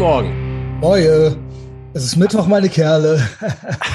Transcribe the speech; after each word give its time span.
Morgen. 0.00 0.78
Moje. 0.80 1.36
Es 1.92 2.04
ist 2.04 2.16
Mittwoch, 2.16 2.46
meine 2.46 2.70
Kerle. 2.70 3.22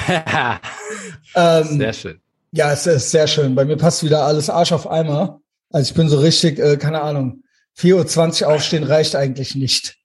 ähm, 1.34 1.78
sehr 1.78 1.92
schön. 1.92 2.20
Ja, 2.52 2.70
es 2.70 2.86
ist 2.86 3.10
sehr 3.10 3.26
schön. 3.26 3.56
Bei 3.56 3.64
mir 3.64 3.76
passt 3.76 4.04
wieder 4.04 4.22
alles 4.22 4.48
Arsch 4.48 4.70
auf 4.70 4.88
Eimer. 4.88 5.40
Also 5.72 5.90
ich 5.90 5.96
bin 5.96 6.08
so 6.08 6.20
richtig, 6.20 6.60
äh, 6.60 6.76
keine 6.76 7.02
Ahnung, 7.02 7.42
4.20 7.76 8.42
Uhr 8.44 8.54
aufstehen 8.54 8.84
reicht 8.84 9.16
eigentlich 9.16 9.56
nicht. 9.56 9.96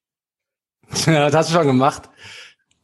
Ja, 1.05 1.30
das 1.30 1.36
hast 1.36 1.50
du 1.52 1.54
schon 1.54 1.68
gemacht. 1.68 2.09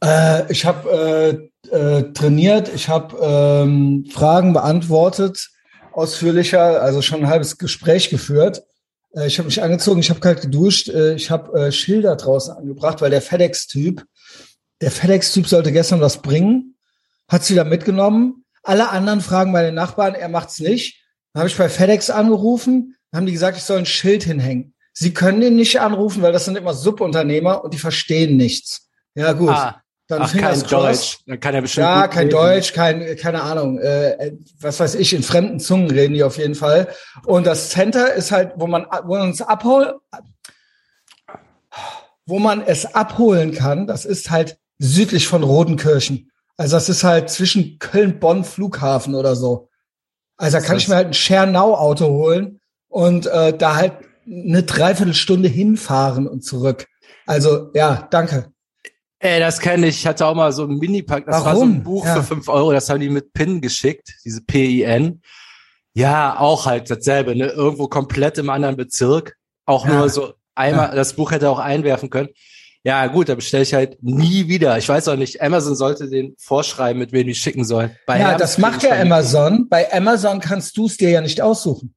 Äh, 0.04 0.52
ich 0.52 0.64
habe 0.68 1.50
äh, 1.72 1.76
äh, 1.76 2.14
trainiert, 2.14 2.70
ich 2.72 2.88
habe 2.88 3.18
ähm, 3.20 4.06
Fragen 4.14 4.54
beantwortet, 4.54 5.50
ausführlicher, 5.92 6.84
also 6.84 7.02
schon 7.02 7.22
ein 7.22 7.30
halbes 7.30 7.58
Gespräch 7.58 8.12
geführt. 8.12 8.62
Äh, 9.18 9.28
ich 9.28 9.38
habe 9.40 9.48
mich 9.48 9.62
angezogen, 9.62 10.00
ich 10.00 10.10
habe 10.10 10.20
kalt 10.20 10.42
geduscht, 10.42 10.90
äh, 10.90 11.16
ich 11.16 11.32
habe 11.32 11.60
äh, 11.60 11.72
Schilder 11.72 12.16
draußen 12.16 12.56
angebracht, 12.56 13.02
weil 13.02 13.10
der 13.10 13.22
FedEx-Typ, 13.22 14.06
der 14.82 14.92
FedEx-Typ 14.92 15.48
sollte 15.48 15.72
gestern 15.72 16.02
was 16.02 16.22
bringen, 16.22 16.76
hat's 17.28 17.50
wieder 17.50 17.66
mitgenommen. 17.66 18.46
Alle 18.64 18.90
anderen 18.90 19.22
fragen 19.22 19.54
bei 19.54 19.64
den 19.64 19.76
Nachbarn, 19.76 20.14
er 20.14 20.30
macht's 20.30 20.60
nicht. 20.60 21.04
Dann 21.34 21.42
habe 21.42 21.50
ich 21.50 21.58
bei 21.58 21.70
FedEx 21.70 22.10
angerufen, 22.10 22.96
haben 23.14 23.26
die 23.26 23.32
gesagt, 23.32 23.58
ich 23.58 23.64
soll 23.64 23.80
ein 23.80 23.86
Schild 23.86 24.24
hinhängen. 24.24 24.74
Sie 24.94 25.14
können 25.14 25.42
ihn 25.42 25.56
nicht 25.56 25.80
anrufen, 25.80 26.22
weil 26.22 26.34
das 26.34 26.46
sind 26.46 26.58
immer 26.58 26.74
Subunternehmer 26.74 27.64
und 27.64 27.74
die 27.74 27.78
verstehen 27.78 28.36
nichts. 28.36 28.90
Ja 29.16 29.34
gut. 29.34 29.50
Ah. 29.50 29.82
Dann 30.08 30.22
Ach, 30.22 30.34
kein 30.34 30.62
Deutsch. 30.64 31.20
Dann 31.26 31.40
kann 31.40 31.54
er 31.54 31.62
bestimmt 31.62 31.86
ja, 31.86 32.08
kein 32.08 32.28
reden. 32.28 32.32
Deutsch, 32.32 32.74
kein, 32.74 33.18
keine 33.18 33.44
Ahnung, 33.44 33.78
äh, 33.80 34.32
was 34.60 34.80
weiß 34.80 34.96
ich, 34.96 35.14
in 35.14 35.22
fremden 35.22 35.60
Zungen 35.60 35.92
reden 35.92 36.14
die 36.14 36.24
auf 36.24 36.38
jeden 36.38 36.56
Fall. 36.56 36.88
Und 37.26 37.46
das 37.46 37.72
Center 37.72 38.14
ist 38.14 38.32
halt, 38.32 38.54
wo 38.56 38.68
man, 38.68 38.86
wo 39.04 39.18
man 39.18 39.30
uns 39.30 39.42
abholt, 39.42 39.96
wo 42.26 42.40
man 42.40 42.62
es 42.62 42.94
abholen 42.96 43.54
kann, 43.54 43.86
das 43.86 44.06
ist 44.06 44.32
halt 44.32 44.58
südlich 44.80 45.28
von 45.28 45.44
Rodenkirchen. 45.44 46.32
Also 46.56 46.78
das 46.78 46.88
ist 46.88 47.04
halt 47.04 47.30
zwischen 47.30 47.78
Köln-Bonn 47.78 48.46
Flughafen 48.46 49.14
oder 49.14 49.36
so. 49.36 49.70
Also 50.38 50.58
da 50.58 50.64
kann 50.64 50.78
ich 50.78 50.88
mir 50.88 50.96
halt 50.96 51.08
ein 51.08 51.14
Schernau-Auto 51.14 52.08
holen 52.08 52.62
und 52.88 53.28
äh, 53.28 53.58
da 53.58 53.76
halt 53.76 53.94
eine 54.26 54.64
Dreiviertelstunde 54.64 55.50
hinfahren 55.50 56.28
und 56.28 56.44
zurück. 56.44 56.88
Also 57.26 57.72
ja, 57.74 58.08
danke. 58.10 58.52
Ey, 59.20 59.40
das 59.40 59.60
kenne 59.60 59.88
ich. 59.88 59.98
Ich 59.98 60.08
hatte 60.08 60.26
auch 60.26 60.36
mal 60.36 60.52
so 60.52 60.64
ein 60.64 60.78
Mini-Pack. 60.78 61.26
Das 61.26 61.36
Warum? 61.36 61.46
war 61.46 61.56
so 61.56 61.64
ein 61.64 61.84
Buch 61.84 62.06
ja. 62.06 62.16
für 62.16 62.24
fünf 62.24 62.48
Euro. 62.50 62.72
Das 62.72 62.90
haben 62.90 63.00
die 63.00 63.10
mit 63.10 63.34
PIN 63.34 63.62
geschickt, 63.62 64.14
diese 64.24 64.42
PIN. 64.42 65.22
Ja, 65.94 66.40
auch 66.40 66.68
halt 66.68 66.92
dasselbe, 66.92 67.36
ne? 67.36 67.48
Irgendwo 67.48 67.88
komplett 67.88 68.38
im 68.38 68.52
anderen 68.52 68.78
Bezirk. 68.78 69.36
Auch 69.66 69.88
ja. 69.88 69.96
nur 69.96 70.10
so 70.10 70.34
einmal, 70.54 70.90
ja. 70.90 70.96
das 70.96 71.14
Buch 71.14 71.32
hätte 71.32 71.50
auch 71.50 71.60
einwerfen 71.60 72.12
können. 72.12 72.30
Ja, 72.84 73.08
gut, 73.08 73.28
da 73.28 73.36
bestelle 73.36 73.64
ich 73.64 73.74
halt 73.74 73.98
nie 74.02 74.48
wieder. 74.48 74.78
Ich 74.78 74.88
weiß 74.88 75.08
auch 75.08 75.16
nicht, 75.16 75.42
Amazon 75.42 75.76
sollte 75.76 76.08
den 76.10 76.36
vorschreiben, 76.38 77.00
mit 77.00 77.12
wem 77.12 77.28
die 77.28 77.36
schicken 77.36 77.66
sollen. 77.66 77.98
Bei 78.06 78.18
ja, 78.18 78.28
Hermes 78.28 78.42
das 78.42 78.58
macht 78.60 78.84
ja 78.84 78.92
Amazon. 78.92 79.68
Bei 79.68 79.92
Amazon 79.92 80.40
kannst 80.40 80.78
du 80.78 80.86
es 80.86 80.96
dir 80.96 81.10
ja 81.10 81.22
nicht 81.22 81.42
aussuchen. 81.42 81.96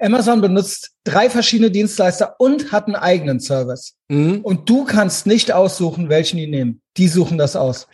Amazon 0.00 0.40
benutzt 0.40 0.92
drei 1.04 1.28
verschiedene 1.30 1.70
Dienstleister 1.70 2.36
und 2.38 2.72
hat 2.72 2.86
einen 2.86 2.96
eigenen 2.96 3.40
Service. 3.40 3.94
Mhm. 4.08 4.40
Und 4.40 4.68
du 4.68 4.84
kannst 4.84 5.26
nicht 5.26 5.52
aussuchen, 5.52 6.08
welchen 6.08 6.38
die 6.38 6.46
nehmen. 6.46 6.80
Die 6.96 7.08
suchen 7.08 7.38
das 7.38 7.56
aus. 7.56 7.86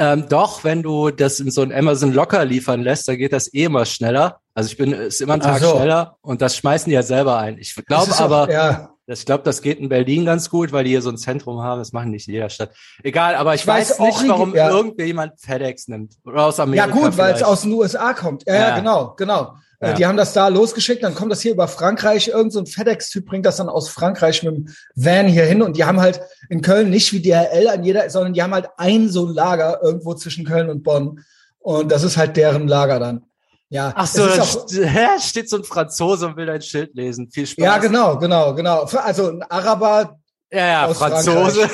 Ähm, 0.00 0.26
doch, 0.28 0.62
wenn 0.62 0.84
du 0.84 1.10
das 1.10 1.40
in 1.40 1.50
so 1.50 1.60
ein 1.62 1.72
Amazon 1.72 2.12
locker 2.12 2.44
liefern 2.44 2.82
lässt, 2.82 3.08
da 3.08 3.16
geht 3.16 3.32
das 3.32 3.52
eh 3.52 3.64
immer 3.64 3.84
schneller. 3.84 4.38
Also 4.54 4.70
ich 4.70 4.76
bin, 4.76 4.92
ist 4.92 5.20
immer 5.20 5.34
ein 5.34 5.40
Tag 5.40 5.60
so. 5.60 5.74
schneller 5.74 6.16
und 6.20 6.40
das 6.40 6.56
schmeißen 6.56 6.88
die 6.88 6.94
ja 6.94 7.02
selber 7.02 7.38
ein. 7.38 7.58
Ich 7.58 7.74
glaube 7.74 8.16
aber, 8.18 8.44
auch, 8.44 8.48
ja. 8.48 8.90
ich 9.08 9.26
glaube, 9.26 9.42
das 9.42 9.60
geht 9.60 9.80
in 9.80 9.88
Berlin 9.88 10.24
ganz 10.24 10.50
gut, 10.50 10.70
weil 10.70 10.84
die 10.84 10.90
hier 10.90 11.02
so 11.02 11.10
ein 11.10 11.16
Zentrum 11.16 11.62
haben. 11.62 11.80
Das 11.80 11.92
machen 11.92 12.12
nicht 12.12 12.28
in 12.28 12.34
jeder 12.34 12.48
Stadt. 12.48 12.70
Egal, 13.02 13.34
aber 13.34 13.54
ich, 13.54 13.62
ich 13.62 13.66
weiß, 13.66 13.98
weiß 13.98 14.20
nicht, 14.22 14.28
warum 14.28 14.54
ja. 14.54 14.70
irgendjemand 14.70 15.40
FedEx 15.40 15.88
nimmt 15.88 16.14
oder 16.24 16.44
aus 16.44 16.60
Amerika. 16.60 16.86
Ja 16.86 16.92
gut, 16.92 17.18
weil 17.18 17.34
es 17.34 17.42
aus 17.42 17.62
den 17.62 17.72
USA 17.72 18.14
kommt. 18.14 18.44
Ja, 18.46 18.54
ja, 18.54 18.78
genau, 18.78 19.14
genau. 19.16 19.54
Ja. 19.80 19.92
Die 19.92 20.06
haben 20.06 20.16
das 20.16 20.32
da 20.32 20.48
losgeschickt, 20.48 21.04
dann 21.04 21.14
kommt 21.14 21.30
das 21.30 21.40
hier 21.40 21.52
über 21.52 21.68
Frankreich. 21.68 22.28
Irgend 22.28 22.52
so 22.52 22.58
ein 22.58 22.66
FedEx-Typ 22.66 23.26
bringt 23.26 23.46
das 23.46 23.58
dann 23.58 23.68
aus 23.68 23.88
Frankreich 23.88 24.42
mit 24.42 24.54
dem 24.54 24.68
Van 24.96 25.28
hier 25.28 25.44
hin. 25.44 25.62
Und 25.62 25.76
die 25.76 25.84
haben 25.84 26.00
halt 26.00 26.20
in 26.48 26.62
Köln 26.62 26.90
nicht 26.90 27.12
wie 27.12 27.22
DHL 27.22 27.68
an 27.68 27.84
jeder, 27.84 28.10
sondern 28.10 28.32
die 28.32 28.42
haben 28.42 28.54
halt 28.54 28.68
ein 28.76 29.08
so 29.08 29.26
ein 29.26 29.34
Lager 29.34 29.80
irgendwo 29.80 30.14
zwischen 30.14 30.44
Köln 30.44 30.68
und 30.68 30.82
Bonn. 30.82 31.24
Und 31.60 31.92
das 31.92 32.02
ist 32.02 32.16
halt 32.16 32.36
deren 32.36 32.66
Lager 32.66 32.98
dann. 32.98 33.22
Ja. 33.68 33.92
Ach 33.94 34.06
so, 34.06 34.26
hä, 34.26 35.06
steht 35.20 35.48
so 35.48 35.58
ein 35.58 35.64
Franzose 35.64 36.26
und 36.26 36.36
will 36.36 36.46
dein 36.46 36.62
Schild 36.62 36.94
lesen. 36.94 37.30
Viel 37.30 37.46
Spaß. 37.46 37.64
Ja, 37.64 37.78
genau, 37.78 38.18
genau, 38.18 38.54
genau. 38.54 38.82
Also 38.82 39.28
ein 39.28 39.42
Araber. 39.42 40.18
Ja, 40.50 40.88
ja, 40.88 40.94
Franzose. 40.94 41.60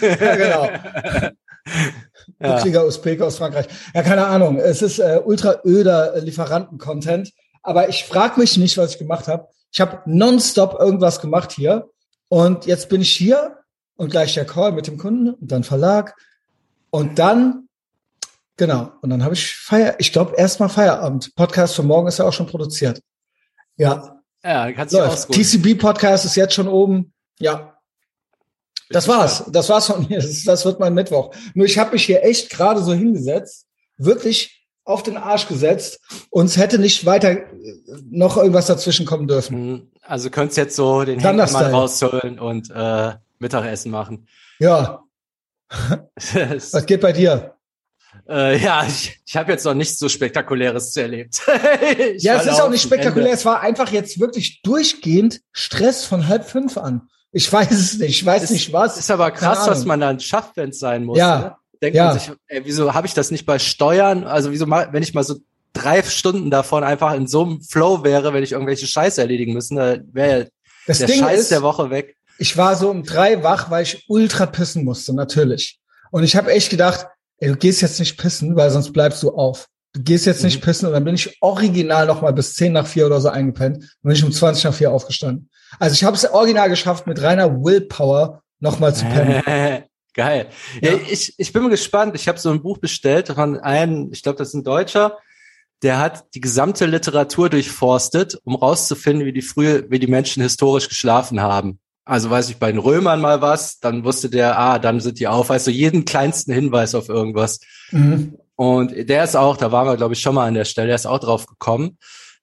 ja, 0.00 0.36
genau. 0.36 0.68
Ja. 2.40 2.84
Usbek 2.84 3.20
aus 3.20 3.38
Frankreich. 3.38 3.66
Ja, 3.94 4.02
keine 4.02 4.26
Ahnung. 4.26 4.58
Es 4.58 4.82
ist 4.82 4.98
äh, 4.98 5.20
ultra 5.24 5.56
öder 5.64 6.20
Lieferanten-Content. 6.20 7.32
Aber 7.62 7.88
ich 7.88 8.04
frage 8.04 8.38
mich 8.40 8.56
nicht, 8.56 8.78
was 8.78 8.92
ich 8.92 8.98
gemacht 8.98 9.28
habe. 9.28 9.48
Ich 9.72 9.80
habe 9.80 10.02
nonstop 10.06 10.78
irgendwas 10.78 11.20
gemacht 11.20 11.52
hier. 11.52 11.90
Und 12.28 12.66
jetzt 12.66 12.88
bin 12.88 13.00
ich 13.00 13.10
hier 13.10 13.58
und 13.96 14.10
gleich 14.10 14.34
der 14.34 14.44
Call 14.44 14.72
mit 14.72 14.86
dem 14.86 14.98
Kunden 14.98 15.34
und 15.34 15.50
dann 15.50 15.64
Verlag. 15.64 16.14
Und 16.90 17.18
dann, 17.18 17.68
genau, 18.56 18.92
und 19.02 19.10
dann 19.10 19.24
habe 19.24 19.34
ich 19.34 19.54
Feier, 19.54 19.96
ich 19.98 20.12
glaube 20.12 20.36
erstmal 20.36 20.68
Feierabend. 20.68 21.34
Podcast 21.34 21.74
für 21.74 21.82
morgen 21.82 22.06
ist 22.06 22.18
ja 22.18 22.24
auch 22.24 22.32
schon 22.32 22.46
produziert. 22.46 23.02
Ja. 23.76 24.14
Ja, 24.44 24.70
kannst 24.72 24.94
du 24.94 24.98
TCB 25.32 25.78
Podcast 25.80 26.24
ist 26.24 26.36
jetzt 26.36 26.54
schon 26.54 26.68
oben. 26.68 27.12
Ja, 27.40 27.77
das 28.90 29.08
war's. 29.08 29.44
Das 29.48 29.68
war's 29.68 29.86
von 29.86 30.06
mir. 30.08 30.20
Das, 30.20 30.44
das 30.44 30.64
wird 30.64 30.80
mein 30.80 30.94
Mittwoch. 30.94 31.34
Nur 31.54 31.66
ich 31.66 31.78
habe 31.78 31.92
mich 31.92 32.04
hier 32.04 32.24
echt 32.24 32.50
gerade 32.50 32.82
so 32.82 32.92
hingesetzt, 32.92 33.66
wirklich 33.96 34.66
auf 34.84 35.02
den 35.02 35.18
Arsch 35.18 35.46
gesetzt 35.48 36.00
und 36.30 36.46
es 36.46 36.56
hätte 36.56 36.78
nicht 36.78 37.04
weiter 37.04 37.32
äh, 37.32 37.46
noch 38.10 38.38
irgendwas 38.38 38.66
dazwischen 38.66 39.04
kommen 39.04 39.28
dürfen. 39.28 39.72
Mhm. 39.72 39.90
Also 40.02 40.30
könntest 40.30 40.56
jetzt 40.56 40.76
so 40.76 41.04
den 41.04 41.20
Henk 41.20 41.52
mal 41.52 41.70
rausholen 41.70 42.38
und 42.38 42.70
äh, 42.74 43.12
Mittagessen 43.38 43.90
machen. 43.90 44.26
Ja. 44.58 45.04
Was 45.68 46.86
geht 46.86 47.02
bei 47.02 47.12
dir? 47.12 47.54
Äh, 48.26 48.58
ja, 48.58 48.84
ich, 48.86 49.20
ich 49.26 49.36
habe 49.36 49.52
jetzt 49.52 49.64
noch 49.64 49.74
nichts 49.74 49.98
so 49.98 50.08
Spektakuläres 50.08 50.92
zu 50.92 51.02
erlebt. 51.02 51.42
ja, 52.16 52.36
es 52.36 52.46
ist 52.46 52.60
auch 52.60 52.70
nicht 52.70 52.82
spektakulär. 52.82 53.26
Ende. 53.26 53.38
Es 53.38 53.44
war 53.44 53.60
einfach 53.60 53.90
jetzt 53.92 54.18
wirklich 54.18 54.62
durchgehend 54.62 55.42
Stress 55.52 56.04
von 56.06 56.28
halb 56.28 56.48
fünf 56.48 56.78
an. 56.78 57.08
Ich 57.32 57.52
weiß 57.52 57.70
es 57.70 57.98
nicht, 57.98 58.10
ich 58.10 58.24
weiß 58.24 58.44
ist, 58.44 58.50
nicht 58.50 58.72
was. 58.72 58.96
Ist 58.96 59.10
aber 59.10 59.30
krass, 59.30 59.66
was 59.66 59.84
man 59.84 60.00
dann 60.00 60.18
schafft, 60.18 60.56
wenn 60.56 60.70
es 60.70 60.78
sein 60.78 61.04
muss. 61.04 61.18
Ja. 61.18 61.38
Ne? 61.38 61.54
Denkt 61.82 61.96
ja. 61.96 62.06
man 62.06 62.18
sich, 62.18 62.30
ey, 62.48 62.62
wieso 62.64 62.94
habe 62.94 63.06
ich 63.06 63.14
das 63.14 63.30
nicht 63.30 63.46
bei 63.46 63.58
Steuern? 63.58 64.24
Also 64.24 64.50
wieso 64.50 64.66
mal, 64.66 64.88
wenn 64.92 65.02
ich 65.02 65.14
mal 65.14 65.22
so 65.22 65.36
drei 65.72 66.02
Stunden 66.02 66.50
davon 66.50 66.82
einfach 66.82 67.14
in 67.14 67.26
so 67.26 67.44
einem 67.44 67.62
Flow 67.62 68.02
wäre, 68.02 68.32
wenn 68.32 68.42
ich 68.42 68.52
irgendwelche 68.52 68.86
Scheiße 68.86 69.20
erledigen 69.20 69.52
müssen, 69.52 69.76
da 69.76 69.96
wäre 70.12 70.48
der 70.86 71.06
Ding 71.06 71.20
Scheiß 71.20 71.40
ist, 71.40 71.50
der 71.50 71.62
Woche 71.62 71.90
weg. 71.90 72.16
Ich 72.38 72.56
war 72.56 72.76
so 72.76 72.90
um 72.90 73.04
drei 73.04 73.42
wach, 73.42 73.70
weil 73.70 73.82
ich 73.82 74.04
ultra 74.08 74.46
pissen 74.46 74.84
musste, 74.84 75.14
natürlich. 75.14 75.78
Und 76.10 76.24
ich 76.24 76.36
habe 76.36 76.50
echt 76.52 76.70
gedacht, 76.70 77.06
ey, 77.38 77.48
du 77.48 77.56
gehst 77.56 77.82
jetzt 77.82 78.00
nicht 78.00 78.16
pissen, 78.16 78.56
weil 78.56 78.70
sonst 78.70 78.92
bleibst 78.92 79.22
du 79.22 79.30
auf. 79.30 79.66
Du 79.92 80.02
gehst 80.02 80.26
jetzt 80.26 80.44
nicht 80.44 80.60
mhm. 80.60 80.64
pissen 80.64 80.86
und 80.86 80.92
dann 80.92 81.04
bin 81.04 81.14
ich 81.14 81.36
original 81.40 82.06
noch 82.06 82.22
mal 82.22 82.32
bis 82.32 82.54
zehn 82.54 82.72
nach 82.72 82.86
vier 82.86 83.06
oder 83.06 83.20
so 83.20 83.28
eingepennt 83.28 83.76
und 83.76 84.02
bin 84.02 84.12
ich 84.12 84.24
um 84.24 84.32
20 84.32 84.64
nach 84.64 84.74
vier 84.74 84.92
aufgestanden. 84.92 85.50
Also 85.78 85.94
ich 85.94 86.04
habe 86.04 86.16
es 86.16 86.28
original 86.30 86.68
geschafft, 86.68 87.06
mit 87.06 87.20
reiner 87.22 87.62
Willpower 87.62 88.42
nochmal 88.60 88.94
zu 88.94 89.04
pennen. 89.04 89.42
Geil. 90.14 90.48
Ja. 90.80 90.92
ja, 90.92 90.98
ich, 91.08 91.34
ich 91.38 91.52
bin 91.52 91.62
mal 91.62 91.70
gespannt. 91.70 92.16
Ich 92.16 92.26
habe 92.26 92.38
so 92.38 92.50
ein 92.50 92.62
Buch 92.62 92.78
bestellt 92.78 93.28
von 93.28 93.58
einem, 93.60 94.10
ich 94.12 94.22
glaube, 94.22 94.38
das 94.38 94.48
ist 94.48 94.54
ein 94.54 94.64
Deutscher, 94.64 95.16
der 95.82 96.00
hat 96.00 96.34
die 96.34 96.40
gesamte 96.40 96.86
Literatur 96.86 97.48
durchforstet, 97.48 98.36
um 98.42 98.56
rauszufinden, 98.56 99.26
wie 99.26 99.32
die 99.32 99.42
frühe, 99.42 99.88
wie 99.90 100.00
die 100.00 100.08
Menschen 100.08 100.42
historisch 100.42 100.88
geschlafen 100.88 101.40
haben. 101.40 101.78
Also 102.04 102.30
weiß 102.30 102.50
ich 102.50 102.56
bei 102.56 102.72
den 102.72 102.80
Römern 102.80 103.20
mal 103.20 103.42
was, 103.42 103.78
dann 103.78 104.02
wusste 104.02 104.28
der, 104.28 104.58
ah, 104.58 104.78
dann 104.80 104.98
sind 104.98 105.20
die 105.20 105.28
auf, 105.28 105.50
also 105.52 105.70
jeden 105.70 106.04
kleinsten 106.04 106.52
Hinweis 106.52 106.96
auf 106.96 107.08
irgendwas. 107.08 107.60
Mhm. 107.92 108.38
Und 108.56 109.08
der 109.08 109.22
ist 109.22 109.36
auch, 109.36 109.56
da 109.56 109.70
waren 109.70 109.86
wir, 109.86 109.96
glaube 109.96 110.14
ich, 110.14 110.20
schon 110.20 110.34
mal 110.34 110.48
an 110.48 110.54
der 110.54 110.64
Stelle, 110.64 110.88
der 110.88 110.96
ist 110.96 111.06
auch 111.06 111.20
drauf 111.20 111.46
gekommen 111.46 111.98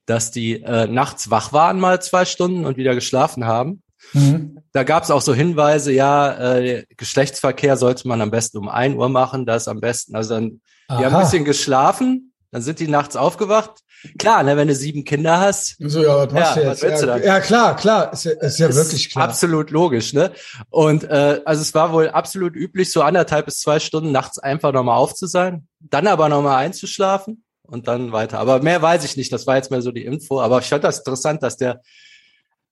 dass 0.05 0.31
die 0.31 0.61
äh, 0.61 0.87
nachts 0.87 1.29
wach 1.29 1.53
waren 1.53 1.79
mal 1.79 2.01
zwei 2.01 2.25
Stunden 2.25 2.65
und 2.65 2.77
wieder 2.77 2.95
geschlafen 2.95 3.45
haben. 3.45 3.81
Mhm. 4.13 4.59
Da 4.71 4.83
gab 4.83 5.03
es 5.03 5.11
auch 5.11 5.21
so 5.21 5.33
Hinweise, 5.33 5.91
ja, 5.91 6.55
äh, 6.55 6.85
Geschlechtsverkehr 6.95 7.77
sollte 7.77 8.07
man 8.07 8.21
am 8.21 8.31
besten 8.31 8.57
um 8.57 8.69
ein 8.69 8.95
Uhr 8.95 9.09
machen, 9.09 9.45
das 9.45 9.67
am 9.67 9.79
besten. 9.79 10.15
Also 10.15 10.35
dann, 10.35 10.61
Aha. 10.87 10.99
die 10.99 11.05
haben 11.05 11.15
ein 11.15 11.21
bisschen 11.23 11.45
geschlafen, 11.45 12.33
dann 12.51 12.61
sind 12.61 12.79
die 12.79 12.87
nachts 12.87 13.15
aufgewacht. 13.15 13.71
Klar, 14.19 14.43
ne, 14.43 14.55
wenn 14.55 14.67
du 14.67 14.75
sieben 14.75 15.03
Kinder 15.03 15.39
hast. 15.39 15.77
So, 15.79 16.03
ja, 16.03 16.27
was 16.27 16.31
machst 16.31 16.55
ja, 16.57 16.61
du 16.61 16.69
jetzt? 16.69 16.83
Was 16.83 17.01
ja, 17.01 17.17
du 17.17 17.25
ja, 17.25 17.39
klar, 17.39 17.75
klar, 17.75 18.13
ist 18.13 18.25
ja, 18.25 18.31
ist 18.33 18.59
ja 18.59 18.67
ist 18.67 18.75
wirklich 18.75 19.09
klar. 19.09 19.29
Absolut 19.29 19.71
logisch, 19.71 20.13
ne? 20.13 20.31
Und 20.69 21.05
äh, 21.05 21.41
also 21.43 21.63
es 21.63 21.73
war 21.73 21.91
wohl 21.91 22.09
absolut 22.09 22.55
üblich, 22.55 22.91
so 22.91 23.01
anderthalb 23.01 23.47
bis 23.47 23.59
zwei 23.61 23.79
Stunden 23.79 24.11
nachts 24.11 24.37
einfach 24.37 24.73
nochmal 24.73 24.97
auf 24.97 25.15
zu 25.15 25.25
sein, 25.25 25.67
dann 25.79 26.05
aber 26.05 26.29
nochmal 26.29 26.57
einzuschlafen 26.57 27.44
und 27.67 27.87
dann 27.87 28.11
weiter. 28.11 28.39
Aber 28.39 28.61
mehr 28.61 28.81
weiß 28.81 29.03
ich 29.03 29.17
nicht. 29.17 29.31
Das 29.31 29.47
war 29.47 29.57
jetzt 29.57 29.71
mehr 29.71 29.81
so 29.81 29.91
die 29.91 30.05
Info. 30.05 30.41
Aber 30.41 30.59
ich 30.59 30.67
fand 30.67 30.83
das 30.83 30.99
interessant, 30.99 31.43
dass 31.43 31.57
der 31.57 31.81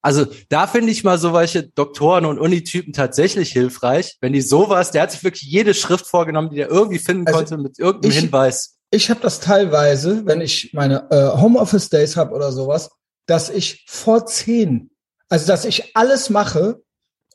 Also 0.01 0.25
da 0.50 0.68
finde 0.68 0.92
ich 0.92 1.04
mal 1.04 1.18
so 1.18 1.34
welche 1.34 1.63
Doktoren 1.63 2.25
und 2.25 2.40
Unitypen 2.40 2.94
tatsächlich 2.94 3.51
hilfreich, 3.51 4.18
wenn 4.22 4.34
die 4.34 4.42
sowas, 4.42 4.92
der 4.92 5.04
hat 5.04 5.12
sich 5.12 5.24
wirklich 5.24 5.44
jede 5.44 5.74
Schrift 5.74 6.06
vorgenommen, 6.06 6.50
die 6.50 6.60
er 6.60 6.69
irgendwie 6.69 7.00
finden 7.00 7.25
also 7.28 7.40
konnte 7.40 7.57
mit 7.57 7.80
irgendeinem 7.80 8.12
ich, 8.12 8.19
Hinweis. 8.19 8.75
Ich 8.92 9.10
habe 9.10 9.22
das 9.22 9.40
teilweise, 9.40 10.25
wenn 10.25 10.42
ich 10.42 10.72
meine 10.74 11.10
äh, 11.10 11.40
Homeoffice 11.40 11.90
Days 11.90 12.16
habe 12.18 12.36
oder 12.36 12.51
sowas, 12.51 12.90
dass 13.25 13.50
ich 13.50 13.86
vor 13.88 14.25
zehn, 14.25 14.92
also 15.30 15.48
dass 15.48 15.66
ich 15.66 15.95
alles 15.95 16.30
mache 16.30 16.81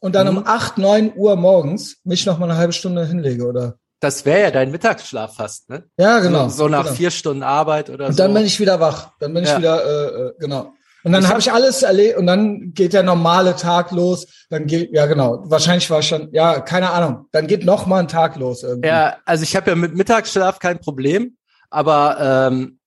und 0.01 0.15
dann 0.15 0.31
mhm. 0.31 0.39
um 0.39 0.47
acht, 0.47 0.79
neun 0.79 1.13
Uhr 1.17 1.37
morgens 1.37 1.97
mich 2.05 2.27
noch 2.27 2.39
mal 2.39 2.51
eine 2.51 2.59
halbe 2.59 2.73
Stunde 2.73 3.07
hinlege 3.07 3.47
oder 3.47 3.79
das 4.01 4.25
wäre 4.25 4.43
ja 4.43 4.51
dein 4.51 4.71
Mittagsschlaf 4.71 5.37
fast, 5.37 5.69
ne? 5.71 5.85
Ja, 5.99 6.21
genau. 6.21 6.49
So, 6.49 6.57
so 6.57 6.69
nach 6.69 6.85
genau. 6.85 6.95
vier 6.95 7.11
Stunden 7.11 7.43
Arbeit 7.43 7.91
oder 7.91 8.07
und 8.07 8.13
so. 8.13 8.23
Und 8.23 8.29
dann 8.29 8.35
bin 8.35 8.47
ich 8.47 8.61
wieder 8.61 8.81
wach. 8.81 9.13
Dann 9.19 9.35
bin 9.35 9.45
ich 9.45 9.51
ja. 9.51 9.59
wieder, 9.59 9.85
äh, 9.85 10.29
äh 10.29 10.33
genau. 10.39 10.73
Und 11.05 11.13
dann 11.13 11.29
habe 11.29 11.41
ich 11.41 11.53
alles 11.53 11.83
erlebt 11.83 12.19
und 12.19 12.27
dann 12.27 12.75
geht 12.75 12.93
der 12.93 13.03
normale 13.03 13.57
Tag 13.57 13.93
los. 13.93 14.27
Dann 14.51 14.67
geht, 14.67 14.93
ja 14.93 15.07
genau, 15.07 15.43
wahrscheinlich 15.47 15.89
war 15.91 16.03
schon, 16.03 16.29
ja, 16.33 16.61
keine 16.61 16.91
Ahnung. 16.91 17.27
Dann 17.33 17.47
geht 17.47 17.65
noch 17.65 17.87
mal 17.87 18.01
ein 18.01 18.09
Tag 18.09 18.37
los 18.37 18.63
irgendwie. 18.63 18.89
Ja, 18.89 19.17
also 19.25 19.43
ich 19.43 19.55
habe 19.57 19.71
ja 19.71 19.77
mit 19.77 19.95
Mittagsschlaf 19.95 20.59
kein 20.59 20.81
Problem, 20.81 21.37
aber 21.71 22.49
ähm, 22.51 22.79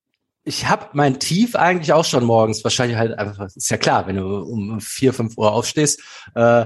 ich 0.44 0.68
habe 0.68 0.88
mein 0.94 1.20
Tief 1.20 1.56
eigentlich 1.56 1.94
auch 1.94 2.06
schon 2.06 2.26
morgens. 2.26 2.64
Wahrscheinlich 2.64 2.98
halt 2.98 3.18
einfach, 3.18 3.48
ist 3.48 3.70
ja 3.70 3.78
klar, 3.78 4.08
wenn 4.08 4.18
du 4.18 4.40
um 4.40 4.80
vier, 4.82 5.14
fünf 5.14 5.38
Uhr 5.38 5.52
aufstehst, 5.52 6.02
äh, 6.36 6.66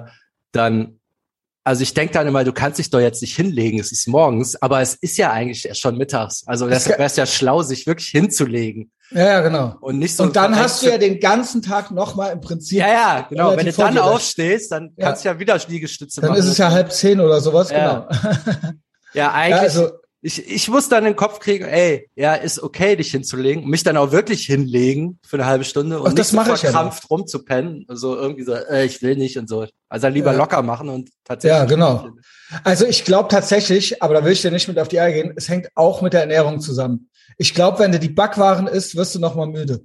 dann 0.52 1.00
also 1.66 1.82
ich 1.82 1.96
denke 1.96 2.14
dann 2.14 2.28
immer, 2.28 2.44
du 2.44 2.54
kannst 2.54 2.78
dich 2.78 2.92
doch 2.92 3.00
jetzt 3.00 3.24
nicht 3.24 3.36
hinlegen, 3.36 3.80
es 3.80 3.92
ist 3.92 4.08
morgens, 4.08 4.62
aber 4.62 4.82
es 4.82 4.94
ist 4.94 5.18
ja 5.18 5.32
eigentlich 5.32 5.68
schon 5.74 5.98
mittags. 5.98 6.44
Also 6.46 6.70
das 6.70 6.88
wäre 6.88 7.04
es 7.04 7.16
ja 7.16 7.26
schlau, 7.26 7.64
sich 7.64 7.88
wirklich 7.88 8.10
hinzulegen. 8.10 8.92
Ja, 9.10 9.26
ja, 9.26 9.42
genau. 9.42 9.76
Und 9.82 9.98
nicht 9.98 10.16
so. 10.16 10.24
Und 10.24 10.36
dann 10.36 10.56
hast 10.56 10.84
du 10.84 10.90
ja 10.90 11.00
den 11.00 11.20
ganzen 11.20 11.64
Tag 11.64 11.90
nochmal 11.90 12.32
im 12.34 12.42
Prinzip. 12.42 12.78
Ja, 12.78 12.88
ja, 12.88 13.28
genau. 13.28 13.58
Wenn 13.58 13.66
du 13.66 13.72
dann 13.72 13.98
aufstehst, 13.98 14.72
dann 14.72 14.94
ja. 14.96 15.08
kannst 15.08 15.26
du 15.26 15.30
ja 15.30 15.40
wieder 15.40 15.60
Liegestütze 15.68 16.22
dann 16.22 16.30
machen. 16.30 16.40
Dann 16.40 16.46
ist 16.46 16.52
es 16.52 16.58
ja 16.60 16.70
halb 16.72 16.92
zehn 16.92 17.20
oder 17.20 17.42
sowas, 17.42 17.72
ja. 17.72 18.08
genau. 18.08 18.42
Ja, 19.14 19.32
eigentlich. 19.34 19.56
Ja, 19.56 19.62
also, 19.62 19.90
ich, 20.26 20.50
ich 20.50 20.70
muss 20.70 20.90
dann 20.90 21.04
den 21.04 21.16
Kopf 21.16 21.40
kriegen, 21.40 21.66
ey, 21.66 22.10
ja, 22.16 22.34
ist 22.34 22.60
okay, 22.60 22.96
dich 22.96 23.12
hinzulegen, 23.12 23.70
mich 23.70 23.84
dann 23.84 23.96
auch 23.96 24.12
wirklich 24.12 24.44
hinlegen 24.48 25.20
für 25.24 25.38
eine 25.38 25.46
halbe 25.46 25.64
Stunde 25.64 26.00
und 26.00 26.10
Ach, 26.10 26.14
nicht 26.16 26.26
so 26.26 26.42
verkrampft 26.42 27.04
ja 27.04 27.08
rumzupennen, 27.12 27.86
also 27.88 28.16
irgendwie 28.16 28.42
so, 28.42 28.54
äh, 28.54 28.86
ich 28.86 29.04
will 29.04 29.18
nicht 29.18 29.38
und 29.38 29.48
so. 29.48 29.68
Also 29.88 30.08
lieber 30.08 30.32
ja. 30.32 30.38
locker 30.40 30.64
machen 30.64 30.90
und 30.90 31.12
tatsächlich. 31.26 31.60
Ja, 31.60 31.66
genau. 31.66 32.10
Also 32.64 32.88
ich 32.88 33.06
glaube 33.06 33.30
tatsächlich, 33.30 34.02
aber 34.02 34.16
da 34.16 34.26
will 34.26 34.32
ich 34.32 34.42
dir 34.42 34.50
nicht 34.50 34.68
mit 34.68 34.80
auf 34.80 34.88
die 34.88 35.00
Eier 35.00 35.12
gehen, 35.12 35.34
es 35.36 35.48
hängt 35.48 35.70
auch 35.76 36.02
mit 36.02 36.14
der 36.14 36.22
Ernährung 36.22 36.60
zusammen. 36.60 37.12
Ich 37.38 37.54
glaube, 37.54 37.78
wenn 37.78 37.92
du 37.92 38.00
die 38.00 38.10
Backwaren 38.10 38.66
isst, 38.66 38.96
wirst 38.96 39.14
du 39.14 39.20
noch 39.20 39.36
mal 39.36 39.46
müde. 39.46 39.82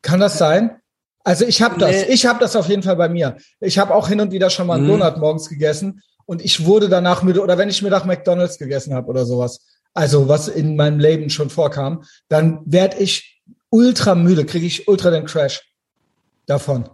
Kann 0.00 0.20
das 0.20 0.38
sein? 0.38 0.76
Also 1.24 1.44
ich 1.44 1.60
habe 1.60 1.76
das, 1.76 1.90
nee. 1.90 2.12
ich 2.14 2.24
habe 2.24 2.38
das 2.38 2.54
auf 2.54 2.68
jeden 2.68 2.84
Fall 2.84 2.96
bei 2.96 3.08
mir. 3.08 3.36
Ich 3.58 3.80
habe 3.80 3.96
auch 3.96 4.06
hin 4.06 4.20
und 4.20 4.30
wieder 4.30 4.48
schon 4.48 4.68
mal 4.68 4.74
einen 4.74 4.84
mhm. 4.84 5.00
Donut 5.00 5.16
morgens 5.16 5.48
gegessen 5.48 6.02
und 6.30 6.44
ich 6.44 6.64
wurde 6.64 6.88
danach 6.88 7.24
müde 7.24 7.42
oder 7.42 7.58
wenn 7.58 7.68
ich 7.68 7.82
mir 7.82 7.90
nach 7.90 8.04
McDonald's 8.04 8.56
gegessen 8.56 8.94
habe 8.94 9.08
oder 9.08 9.26
sowas, 9.26 9.66
also 9.94 10.28
was 10.28 10.46
in 10.46 10.76
meinem 10.76 11.00
Leben 11.00 11.28
schon 11.28 11.50
vorkam, 11.50 12.04
dann 12.28 12.60
werde 12.66 12.98
ich 12.98 13.42
ultra 13.68 14.14
müde, 14.14 14.46
kriege 14.46 14.64
ich 14.64 14.86
ultra 14.86 15.10
den 15.10 15.24
Crash 15.24 15.60
davon. 16.46 16.88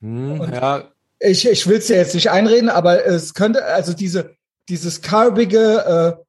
Hm, 0.00 0.54
ja. 0.54 0.90
Ich, 1.18 1.46
ich 1.46 1.66
will 1.66 1.76
es 1.76 1.88
dir 1.88 1.96
jetzt 1.96 2.14
nicht 2.14 2.30
einreden, 2.30 2.70
aber 2.70 3.04
es 3.04 3.34
könnte, 3.34 3.62
also 3.62 3.92
diese, 3.92 4.36
dieses 4.70 5.02
carbige, 5.02 6.16
äh, 6.18 6.24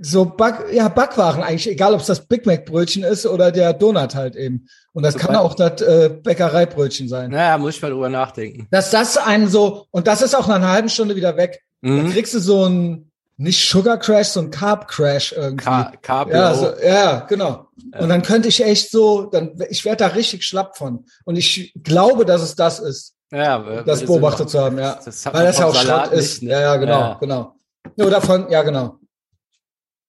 so 0.00 0.24
Back, 0.24 0.66
ja, 0.72 0.88
Backwaren 0.88 1.42
eigentlich, 1.42 1.68
egal 1.68 1.94
ob 1.94 2.00
es 2.00 2.06
das 2.06 2.26
Big 2.26 2.46
Mac 2.46 2.66
Brötchen 2.66 3.04
ist 3.04 3.26
oder 3.26 3.50
der 3.52 3.72
Donut 3.72 4.14
halt 4.14 4.36
eben. 4.36 4.68
Und 4.92 5.02
das 5.02 5.14
so 5.14 5.20
kann 5.20 5.36
auch 5.36 5.54
das 5.54 5.80
äh, 5.82 6.10
Bäckereibrötchen 6.10 7.08
sein. 7.08 7.30
Naja, 7.30 7.58
muss 7.58 7.76
ich 7.76 7.82
mal 7.82 7.90
drüber 7.90 8.08
nachdenken. 8.08 8.66
Dass 8.70 8.90
das 8.90 9.16
einen 9.16 9.48
so, 9.48 9.86
und 9.90 10.06
das 10.06 10.22
ist 10.22 10.34
auch 10.34 10.48
nach 10.48 10.56
einer 10.56 10.70
halben 10.70 10.88
Stunde 10.88 11.16
wieder 11.16 11.36
weg. 11.36 11.62
Mhm. 11.80 11.96
Dann 11.98 12.12
kriegst 12.12 12.34
du 12.34 12.40
so 12.40 12.66
ein, 12.66 13.10
nicht 13.36 13.68
Sugar 13.68 13.98
Crash, 13.98 14.28
so 14.28 14.40
ein 14.40 14.50
Carb 14.50 14.88
Crash 14.88 15.32
irgendwie. 15.32 15.64
Car 15.64 15.92
Carb, 16.02 16.30
ja, 16.30 16.54
so, 16.54 16.72
ja, 16.84 17.20
genau. 17.20 17.68
Ja. 17.92 18.00
Und 18.00 18.08
dann 18.08 18.22
könnte 18.22 18.48
ich 18.48 18.64
echt 18.64 18.90
so, 18.90 19.26
dann, 19.26 19.52
ich 19.70 19.84
werde 19.84 19.98
da 19.98 20.06
richtig 20.08 20.44
schlapp 20.44 20.76
von. 20.76 21.04
Und 21.24 21.36
ich 21.36 21.72
glaube, 21.82 22.24
dass 22.24 22.42
es 22.42 22.56
das 22.56 22.80
ist. 22.80 23.14
Ja, 23.30 23.82
das 23.82 24.04
beobachtet 24.04 24.50
zu 24.50 24.58
haben, 24.58 24.78
ja. 24.78 24.98
Das 25.04 25.24
Weil 25.26 25.44
das 25.44 25.58
ja 25.58 25.66
auch 25.66 25.74
Salat 25.74 26.06
Schrott 26.06 26.18
ist. 26.18 26.42
Nicht, 26.42 26.50
ne? 26.50 26.54
Ja, 26.54 26.60
ja, 26.60 26.76
genau, 26.76 27.00
ja. 27.00 27.18
genau. 27.20 27.54
Oder 27.96 28.20
von, 28.20 28.50
ja, 28.50 28.62
genau. 28.62 28.98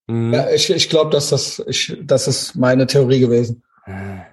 Mhm. 0.10 0.34
Ja, 0.34 0.50
ich, 0.50 0.70
ich 0.72 0.90
glaube, 0.90 1.12
dass 1.12 1.30
das, 1.30 1.62
ich, 1.68 1.96
das 2.02 2.28
ist 2.28 2.56
meine 2.56 2.88
Theorie 2.88 3.20
gewesen. 3.20 3.64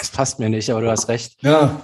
Das 0.00 0.10
passt 0.10 0.38
mir 0.38 0.48
nicht, 0.48 0.70
aber 0.70 0.80
du 0.80 0.88
hast 0.88 1.08
recht. 1.08 1.42
Ja, 1.42 1.82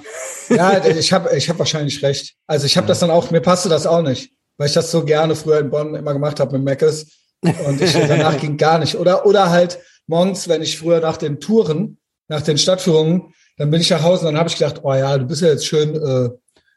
ja 0.49 0.87
ich 0.87 1.13
habe 1.13 1.37
ich 1.37 1.51
hab 1.51 1.59
wahrscheinlich 1.59 2.01
recht. 2.05 2.37
Also 2.47 2.65
ich 2.65 2.77
habe 2.77 2.87
das 2.87 3.01
dann 3.01 3.11
auch, 3.11 3.33
mir 3.33 3.41
passte 3.41 3.69
das 3.69 3.89
auch 3.89 4.03
nicht, 4.03 4.31
weil 4.57 4.69
ich 4.69 4.73
das 4.73 4.93
so 4.93 5.05
gerne 5.05 5.35
früher 5.35 5.59
in 5.59 5.69
Bonn 5.69 5.97
immer 5.97 6.13
gemacht 6.13 6.39
habe 6.39 6.53
mit 6.57 6.65
Meckes. 6.65 7.11
Und 7.41 7.81
ich, 7.81 7.93
danach 8.09 8.39
ging 8.39 8.57
gar 8.57 8.79
nicht. 8.79 8.95
Oder, 8.95 9.27
oder 9.27 9.51
halt 9.51 9.81
morgens, 10.07 10.47
wenn 10.49 10.63
ich 10.63 10.79
früher 10.79 11.01
nach 11.01 11.17
den 11.17 11.41
Touren, 11.41 11.99
nach 12.29 12.43
den 12.43 12.57
Stadtführungen, 12.57 13.35
dann 13.57 13.73
bin 13.73 13.81
ich 13.81 13.91
nach 13.91 14.05
Hause 14.05 14.21
und 14.21 14.35
dann 14.35 14.39
habe 14.39 14.49
ich 14.49 14.59
gedacht, 14.59 14.83
oh 14.85 14.95
ja, 14.95 15.19
du 15.19 15.25
bist 15.25 15.43
ja 15.43 15.49
jetzt 15.49 15.67
schön 15.67 15.97
äh, 15.97 16.31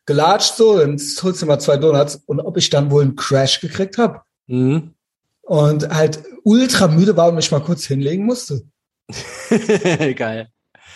gelatscht 0.08 0.56
so, 0.56 0.80
dann 0.80 0.98
holst 1.22 1.42
du 1.44 1.46
mal 1.46 1.60
zwei 1.60 1.78
Donuts. 1.78 2.16
Und 2.26 2.40
ob 2.40 2.58
ich 2.58 2.72
dann 2.72 2.90
wohl 2.90 3.04
einen 3.04 3.16
Crash 3.16 3.62
gekriegt 3.62 4.00
habe. 4.00 4.22
Mhm 4.48 4.96
und 5.48 5.90
halt 5.90 6.24
ultra 6.44 6.88
müde 6.88 7.16
war 7.16 7.30
und 7.30 7.36
mich 7.36 7.52
mal 7.52 7.62
kurz 7.62 7.86
hinlegen 7.86 8.26
musste. 8.26 8.64
Geil. 10.16 10.50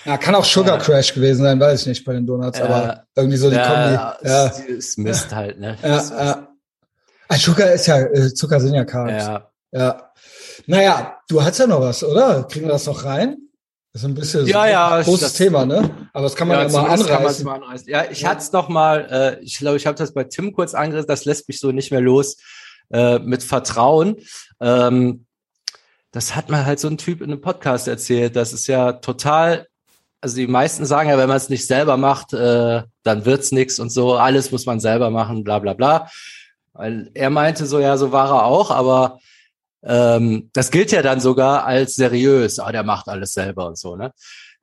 Ja, 0.03 0.18
kann 0.18 0.36
auch 0.36 0.44
Sugar 0.44 0.77
ja. 0.77 0.83
Crash 0.83 1.13
gewesen 1.13 1.44
sein, 1.44 1.59
weiß 1.59 1.81
ich 1.81 1.88
nicht 1.88 2.06
bei 2.06 2.13
den 2.13 2.25
Donuts, 2.25 2.57
ja. 2.57 2.65
aber 2.65 3.03
irgendwie 3.15 3.38
so 3.38 3.50
die 3.50 3.56
ja, 3.56 4.18
Kombi. 4.18 4.30
Ja, 4.30 4.48
ist 4.68 4.98
Mist 4.98 5.33
halt, 5.33 5.59
ne? 5.59 5.77
Ja, 5.81 5.89
ja. 5.89 6.48
Ah, 7.30 7.36
Sugar 7.38 7.71
ist 7.71 7.88
ja, 7.88 8.00
äh, 8.00 8.33
Zucker 8.33 8.59
sind 8.59 8.74
ja 8.74 8.83
Carbs. 8.83 9.24
Ja. 9.24 9.51
ja. 9.71 10.12
Naja, 10.65 11.18
du 11.30 11.42
hast 11.42 11.59
ja 11.59 11.68
noch 11.68 11.80
was, 11.80 12.04
oder? 12.04 12.44
Kriegen 12.44 12.65
wir 12.65 12.74
das 12.74 12.88
noch 12.88 13.06
rein? 13.06 13.38
Das 13.94 14.01
ist 14.01 14.07
ein 14.07 14.15
bisschen 14.15 14.47
ja, 14.47 14.89
so 14.89 14.95
ein 14.95 15.04
großes 15.04 15.21
das, 15.21 15.33
Thema, 15.33 15.65
ne? 15.65 16.09
Aber 16.13 16.24
das 16.24 16.36
kann 16.36 16.47
man 16.47 16.57
ja, 16.57 16.65
ja 16.65 16.71
mal 16.71 16.89
anreißen. 16.89 17.45
Mal 17.45 17.56
anreißen. 17.56 17.89
Ja, 17.89 18.06
ich 18.09 18.21
ja. 18.21 18.30
hatte 18.30 18.42
es 18.42 18.51
noch 18.51 18.68
mal, 18.69 19.07
äh, 19.39 19.44
ich 19.44 19.59
glaube, 19.59 19.77
ich 19.77 19.86
habe 19.86 19.97
das 19.97 20.13
bei 20.13 20.25
Tim 20.25 20.51
kurz 20.54 20.74
angerissen, 20.74 21.07
das 21.07 21.25
lässt 21.25 21.47
mich 21.47 21.59
so 21.59 21.71
nicht 21.71 21.92
mehr 21.92 22.01
los 22.01 22.38
äh, 22.91 23.19
mit 23.19 23.43
Vertrauen. 23.43 24.17
Ähm, 24.59 25.25
das 26.11 26.35
hat 26.35 26.49
mal 26.49 26.65
halt 26.65 26.79
so 26.79 26.88
ein 26.88 26.97
Typ 26.97 27.21
in 27.21 27.31
einem 27.31 27.41
Podcast 27.41 27.88
erzählt. 27.88 28.35
Das 28.35 28.53
ist 28.53 28.67
ja 28.67 28.93
total, 28.93 29.67
also 30.19 30.35
die 30.35 30.47
meisten 30.47 30.85
sagen 30.85 31.09
ja, 31.09 31.17
wenn 31.17 31.29
man 31.29 31.38
es 31.38 31.49
nicht 31.49 31.65
selber 31.65 31.97
macht, 31.97 32.33
äh, 32.33 32.83
dann 33.03 33.25
wird's 33.25 33.51
nix 33.51 33.80
und 33.80 33.92
so. 33.92 34.16
Alles 34.16 34.51
muss 34.51 34.66
man 34.66 34.80
selber 34.80 35.09
machen, 35.09 35.44
bla 35.44 35.59
bla 35.59 35.73
bla. 35.73 36.09
Weil 36.73 37.09
er 37.13 37.30
meinte 37.30 37.66
so, 37.66 37.80
ja, 37.80 37.97
so 37.97 38.11
war 38.11 38.30
er 38.30 38.45
auch, 38.45 38.71
aber 38.71 39.19
ähm, 39.83 40.49
das 40.54 40.71
gilt 40.71 40.92
ja 40.92 41.01
dann 41.01 41.19
sogar 41.19 41.66
als 41.66 41.95
seriös. 41.95 42.59
Ah, 42.59 42.71
der 42.71 42.83
macht 42.83 43.07
alles 43.07 43.33
selber 43.33 43.68
und 43.68 43.77
so, 43.77 43.95
ne? 43.95 44.13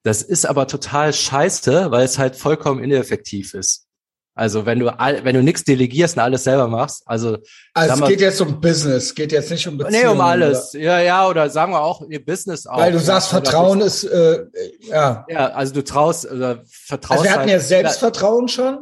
Das 0.05 0.23
ist 0.23 0.47
aber 0.47 0.69
total 0.69 1.13
scheiße, 1.13 1.91
weil 1.91 2.05
es 2.05 2.19
halt 2.19 2.37
vollkommen 2.37 2.83
ineffektiv 2.83 3.55
ist. 3.55 3.88
Also 4.39 4.65
wenn 4.67 4.79
du 4.79 4.89
all, 4.89 5.25
wenn 5.25 5.35
du 5.35 5.43
nichts 5.43 5.65
delegierst 5.65 6.17
und 6.17 6.23
alles 6.23 6.45
selber 6.45 6.69
machst, 6.69 7.03
also 7.07 7.39
also 7.75 8.05
es 8.05 8.09
geht 8.09 8.21
jetzt 8.21 8.41
um 8.41 8.61
Business, 8.61 9.13
geht 9.13 9.33
jetzt 9.33 9.51
nicht 9.51 9.67
um 9.67 9.77
Beziehungen. 9.77 10.01
Nee, 10.01 10.13
um 10.13 10.21
alles. 10.21 10.77
Oder? 10.77 10.83
Ja, 10.85 11.01
ja, 11.01 11.29
oder 11.29 11.51
sagen 11.51 11.73
wir 11.73 11.81
auch 11.81 12.03
ihr 12.09 12.25
Business 12.25 12.65
auch. 12.69 12.79
Weil 12.79 12.93
du 12.93 13.01
sagst, 13.01 13.31
Vertrauen 13.31 13.81
ist 13.81 14.05
äh, 14.05 14.45
ja. 14.83 15.27
Ja, 15.29 15.49
also 15.49 15.75
du 15.75 15.83
traust 15.83 16.31
oder 16.31 16.63
vertraust. 16.69 17.21
Also 17.21 17.25
wir 17.25 17.31
hatten 17.33 17.41
halt, 17.41 17.51
ja 17.51 17.59
Selbstvertrauen 17.59 18.47
schon. 18.47 18.79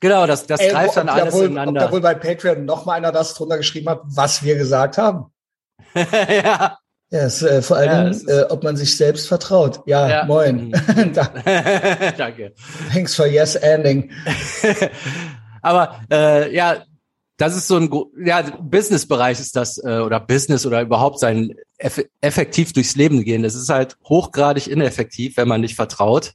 Genau, 0.00 0.26
das 0.26 0.48
das 0.48 0.58
Ey, 0.58 0.72
greift 0.72 0.96
dann 0.96 1.08
alles 1.08 1.32
wohl, 1.32 1.44
ineinander. 1.44 1.82
Ob 1.82 1.86
da 1.86 1.92
wohl 1.92 2.00
bei 2.00 2.14
Patreon 2.16 2.64
noch 2.64 2.84
mal 2.84 2.94
einer 2.94 3.12
das 3.12 3.34
drunter 3.34 3.58
geschrieben 3.58 3.88
hat, 3.88 4.00
was 4.04 4.42
wir 4.42 4.56
gesagt 4.56 4.98
haben. 4.98 5.26
ja. 5.94 6.76
Ja, 7.12 7.24
es, 7.24 7.42
äh, 7.42 7.60
vor 7.60 7.76
allem, 7.76 8.10
ja, 8.26 8.40
äh, 8.40 8.44
ob 8.48 8.64
man 8.64 8.74
sich 8.74 8.96
selbst 8.96 9.28
vertraut. 9.28 9.80
Ja, 9.84 10.08
ja. 10.08 10.24
moin. 10.24 10.68
Mhm. 10.68 10.72
Danke. 12.16 12.54
Thanks 12.90 13.14
for 13.14 13.26
yes 13.26 13.54
ending. 13.54 14.10
Aber 15.62 16.00
äh, 16.10 16.54
ja, 16.54 16.84
das 17.36 17.54
ist 17.54 17.68
so 17.68 17.76
ein 17.76 17.90
ja 18.24 18.40
Business-Bereich 18.62 19.40
ist 19.40 19.56
das 19.56 19.76
äh, 19.84 19.98
oder 19.98 20.20
Business 20.20 20.64
oder 20.64 20.80
überhaupt 20.80 21.18
sein 21.18 21.54
eff 21.76 22.02
effektiv 22.22 22.72
durchs 22.72 22.96
Leben 22.96 23.24
gehen. 23.24 23.42
Das 23.42 23.54
ist 23.54 23.68
halt 23.68 23.98
hochgradig 24.04 24.68
ineffektiv, 24.68 25.36
wenn 25.36 25.48
man 25.48 25.60
nicht 25.60 25.76
vertraut, 25.76 26.32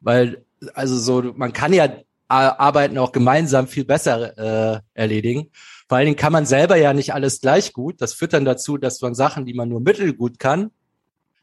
weil 0.00 0.44
also 0.74 0.96
so 0.96 1.32
man 1.34 1.52
kann 1.52 1.72
ja 1.72 1.88
Arbeiten 2.28 2.98
auch 2.98 3.10
gemeinsam 3.10 3.66
viel 3.66 3.84
besser 3.84 4.76
äh, 4.76 4.80
erledigen. 4.94 5.50
Vor 5.88 5.98
allen 5.98 6.06
Dingen 6.06 6.16
kann 6.16 6.32
man 6.32 6.46
selber 6.46 6.76
ja 6.76 6.92
nicht 6.92 7.12
alles 7.12 7.40
gleich 7.40 7.72
gut. 7.72 8.00
Das 8.00 8.14
führt 8.14 8.32
dann 8.32 8.44
dazu, 8.44 8.78
dass 8.78 9.00
man 9.00 9.14
Sachen, 9.14 9.44
die 9.44 9.54
man 9.54 9.68
nur 9.68 9.80
mittelgut 9.80 10.38
kann, 10.38 10.70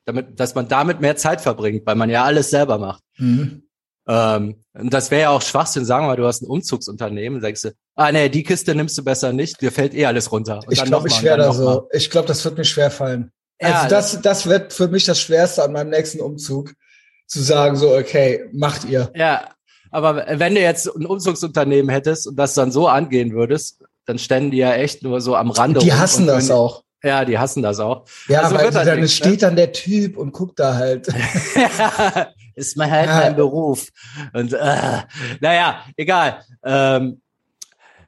damit, 0.05 0.39
dass 0.39 0.55
man 0.55 0.67
damit 0.67 0.99
mehr 0.99 1.15
Zeit 1.15 1.41
verbringt, 1.41 1.85
weil 1.85 1.95
man 1.95 2.09
ja 2.09 2.23
alles 2.23 2.49
selber 2.49 2.79
macht. 2.79 3.03
Mhm. 3.17 3.63
Ähm, 4.07 4.55
und 4.73 4.93
das 4.93 5.11
wäre 5.11 5.21
ja 5.21 5.29
auch 5.29 5.43
Schwachsinn, 5.43 5.85
sagen 5.85 6.05
wir 6.05 6.07
mal, 6.09 6.15
du 6.15 6.25
hast 6.25 6.41
ein 6.41 6.47
Umzugsunternehmen, 6.47 7.39
sagst 7.39 7.65
du, 7.65 7.69
ah 7.95 8.11
nee, 8.11 8.29
die 8.29 8.43
Kiste 8.43 8.73
nimmst 8.73 8.97
du 8.97 9.03
besser 9.03 9.31
nicht, 9.31 9.61
dir 9.61 9.71
fällt 9.71 9.93
eh 9.93 10.05
alles 10.05 10.31
runter. 10.31 10.61
Und 10.65 10.73
ich 10.73 10.83
glaube, 10.83 11.07
ich 11.07 11.21
werde 11.21 11.43
da 11.43 11.53
so, 11.53 11.87
ich 11.91 12.09
glaube, 12.09 12.27
das 12.27 12.43
wird 12.43 12.57
mir 12.57 12.65
schwer 12.65 12.89
fallen. 12.89 13.31
Ja, 13.61 13.81
also 13.81 13.89
das, 13.89 14.21
das 14.21 14.47
wird 14.47 14.73
für 14.73 14.87
mich 14.87 15.05
das 15.05 15.19
Schwerste 15.19 15.63
an 15.63 15.73
meinem 15.73 15.91
nächsten 15.91 16.19
Umzug, 16.19 16.73
zu 17.27 17.41
sagen 17.41 17.75
so, 17.75 17.95
okay, 17.95 18.49
macht 18.51 18.85
ihr. 18.85 19.11
Ja, 19.15 19.49
Aber 19.91 20.25
wenn 20.39 20.55
du 20.55 20.61
jetzt 20.61 20.87
ein 20.87 21.05
Umzugsunternehmen 21.05 21.89
hättest 21.89 22.27
und 22.27 22.37
das 22.37 22.53
dann 22.53 22.71
so 22.71 22.87
angehen 22.87 23.33
würdest, 23.33 23.83
dann 24.05 24.19
ständen 24.19 24.51
die 24.51 24.57
ja 24.57 24.73
echt 24.73 25.03
nur 25.03 25.21
so 25.21 25.35
am 25.35 25.51
Rande. 25.51 25.79
Die 25.79 25.93
hassen 25.93 26.27
das 26.27 26.51
auch. 26.51 26.83
Ja, 27.03 27.25
die 27.25 27.39
hassen 27.39 27.63
das 27.63 27.79
auch. 27.79 28.05
Ja, 28.27 28.41
also 28.41 28.55
weil 28.55 28.71
dann 28.71 28.99
nichts, 28.99 29.15
steht 29.15 29.31
ne? 29.31 29.37
dann 29.37 29.55
der 29.55 29.71
Typ 29.71 30.17
und 30.17 30.33
guckt 30.33 30.59
da 30.59 30.75
halt. 30.75 31.07
ist 32.55 32.77
mal 32.77 32.89
halt 32.89 33.07
ja. 33.07 33.15
mein 33.21 33.35
Beruf. 33.35 33.89
Und 34.33 34.53
äh, 34.53 34.97
naja, 35.39 35.83
egal. 35.97 36.43
Ähm, 36.63 37.21